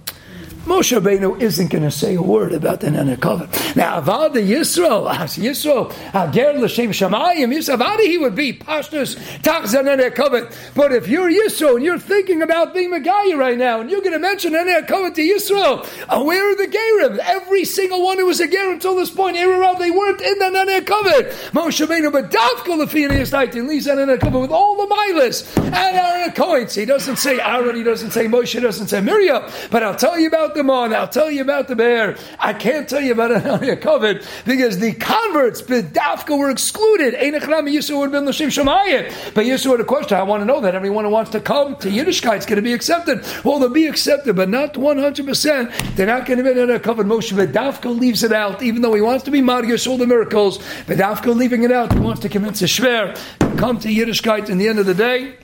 Moshe 0.65 0.99
Rabbeinu 0.99 1.43
isn't 1.43 1.71
going 1.71 1.85
to 1.85 1.91
say 1.91 2.15
a 2.15 2.23
word 2.23 2.55
about 2.55 2.81
the 2.81 2.91
Nene 2.91 3.19
Covenant. 3.19 3.77
Now, 3.77 4.01
Avada 4.01 4.37
Yisro, 4.37 5.15
as 5.15 5.37
Yisro, 5.37 5.93
Ager 6.15 6.59
L'Shem 6.59 6.91
Shamayim, 6.91 7.55
Yisavada 7.55 8.01
he 8.01 8.17
would 8.17 8.35
be, 8.35 8.55
Pashtus, 8.55 9.17
Tachza 9.43 9.85
Nene 9.85 10.11
Covenant. 10.13 10.57
But 10.75 10.93
if 10.93 11.07
you're 11.07 11.31
Yisro 11.31 11.77
and 11.77 11.85
you're 11.85 11.99
thinking 11.99 12.41
about 12.41 12.73
being 12.73 12.91
Megaya 12.91 13.37
right 13.37 13.59
now, 13.59 13.83
and 13.83 13.91
you're 13.91 14.01
going 14.01 14.15
to 14.15 14.19
mention 14.19 14.55
Nene 14.55 14.87
Covenant 14.87 15.17
to 15.17 15.23
Yisro, 15.23 15.87
uh, 16.09 16.25
where 16.25 16.51
are 16.51 16.57
the 16.57 16.67
Gerim? 16.67 17.19
Every 17.19 17.67
single 17.67 18.03
one 18.03 18.17
who 18.17 18.25
was 18.25 18.41
a 18.41 18.49
Ger 18.49 18.73
until 18.73 18.97
this 18.97 19.11
point, 19.11 19.37
Erurav, 19.37 19.79
they 19.79 19.91
weren't 19.91 20.23
in 20.23 20.39
the 20.39 20.49
Nene 20.49 20.83
Covenant. 20.87 21.29
Moshe 21.53 21.87
Rabbeinu, 21.87 22.11
but 22.11 22.31
Davka 22.31 22.83
Lefianias 22.83 23.33
night, 23.33 23.55
and 23.55 23.69
leaves 23.69 23.87
Nene 23.87 24.17
Covenant 24.17 24.41
with 24.41 24.51
all 24.51 24.77
the 24.77 24.95
Milas 24.95 25.55
and 25.59 25.75
Aaron 25.75 26.33
coins. 26.33 26.75
He 26.75 26.87
doesn't 26.87 27.17
say 27.17 27.39
Aaron, 27.39 27.77
he 27.77 27.83
doesn't 27.83 28.13
say 28.13 28.25
Moshe, 28.29 28.55
he 28.55 28.61
doesn't 28.61 28.89
say 28.89 29.03
Miriam, 29.03 29.43
but 29.71 29.83
I'll 29.83 29.95
tell 29.95 30.19
you 30.19 30.27
about 30.29 30.54
them 30.55 30.71
on. 30.71 30.95
I'll 30.95 31.09
tell 31.09 31.31
you 31.31 31.43
about 31.43 31.69
the 31.69 31.77
bear. 31.77 32.17
I 32.39 32.53
can't 32.53 32.89
tell 32.89 33.01
you 33.01 33.13
about 33.13 33.31
Anania 33.31 33.81
covered 33.81 34.27
because 34.45 34.79
the 34.79 34.93
converts, 34.93 35.63
B'dafka, 35.63 36.39
were 36.39 36.51
excluded. 36.51 37.15
Einachnam 37.15 37.71
Yisrael 37.71 38.01
would 38.01 38.13
have 38.13 38.25
been 38.25 38.25
Lashim 38.25 38.49
Shemayim. 38.49 39.35
But 39.35 39.47
Yisrael 39.47 39.73
had 39.73 39.81
a 39.81 39.85
question. 39.85 40.19
I 40.19 40.23
want 40.23 40.41
to 40.43 40.45
know 40.45 40.61
that 40.61 40.75
everyone 40.75 41.05
who 41.05 41.11
wants 41.11 41.31
to 41.33 41.41
come 41.41 41.77
to 41.77 41.89
Yiddishkeit 41.89 42.39
is 42.39 42.47
going 42.47 42.57
to 42.57 42.63
be 42.63 42.73
accepted. 42.73 43.25
Well, 43.45 43.59
they'll 43.59 43.69
be 43.69 43.87
accepted, 43.87 44.37
but 44.37 44.49
not 44.49 44.75
100%. 44.75 45.97
They're 45.97 46.07
not 46.07 46.27
going 46.27 46.43
to 46.43 46.45
be 46.45 46.61
in 46.61 46.71
a 46.71 46.81
covered 46.81 47.07
Moshe. 47.07 47.33
B'dafka 47.33 47.99
leaves 47.99 48.23
it 48.23 48.33
out, 48.33 48.63
even 48.63 48.83
though 48.83 48.95
he 48.95 49.01
wants 49.01 49.25
to 49.25 49.31
be 49.31 49.41
Margish, 49.41 49.87
all 49.87 49.99
the 49.99 50.07
miracles. 50.07 50.59
B'dafka 50.87 51.35
leaving 51.35 51.63
it 51.63 51.73
out. 51.73 51.93
He 51.93 51.99
wants 51.99 52.21
to 52.23 52.29
convince 52.29 52.63
a 52.63 52.67
Shver 52.67 53.15
to 53.41 53.57
come 53.57 53.79
to 53.81 53.89
Yiddishkeit 53.89 54.49
in 54.49 54.59
the 54.59 54.69
end 54.69 54.79
of 54.79 54.87
the 54.87 54.95
day. 54.95 55.37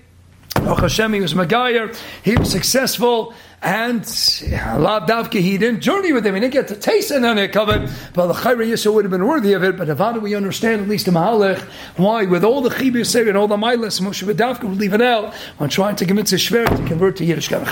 Baruch 0.55 0.81
Hashem, 0.81 1.13
he 1.15 1.21
was 1.21 1.35
Magayer. 1.35 1.97
He 2.23 2.37
was 2.37 2.51
successful. 2.51 3.35
And 3.63 4.01
Lav 4.79 5.07
Davka, 5.07 5.39
he 5.39 5.59
didn't 5.59 5.81
journey 5.81 6.15
with 6.15 6.25
him. 6.27 6.35
He 6.35 6.41
didn't 6.41 6.55
get 6.55 6.69
to 6.69 6.77
taste 6.77 7.11
it 7.11 7.23
on 7.23 7.37
it 7.37 7.53
covered. 7.53 7.91
But 8.15 8.29
the 8.29 8.33
Chayra 8.33 8.67
Yisrael 8.67 8.95
would 8.95 9.05
have 9.05 9.11
been 9.11 9.27
worthy 9.27 9.53
of 9.53 9.63
it. 9.63 9.77
But 9.77 9.85
do 9.85 10.21
we 10.21 10.35
understand, 10.35 10.81
at 10.81 10.89
least 10.89 11.05
the 11.05 11.13
Mahalech, 11.13 11.61
why 11.97 12.25
with 12.25 12.43
all 12.43 12.63
the 12.63 12.71
Chibir 12.71 13.29
and 13.29 13.37
all 13.37 13.49
the 13.49 13.59
Milas, 13.59 14.01
Moshe 14.01 14.27
Davka 14.33 14.65
would 14.65 14.79
leave 14.79 14.95
it 14.95 15.03
out 15.03 15.35
on 15.59 15.69
trying 15.69 15.97
to 15.97 16.07
convince 16.07 16.33
a 16.33 16.37
Shver 16.37 16.75
to 16.75 16.87
convert 16.87 17.17
to 17.17 17.27
Yiddishkeit. 17.27 17.67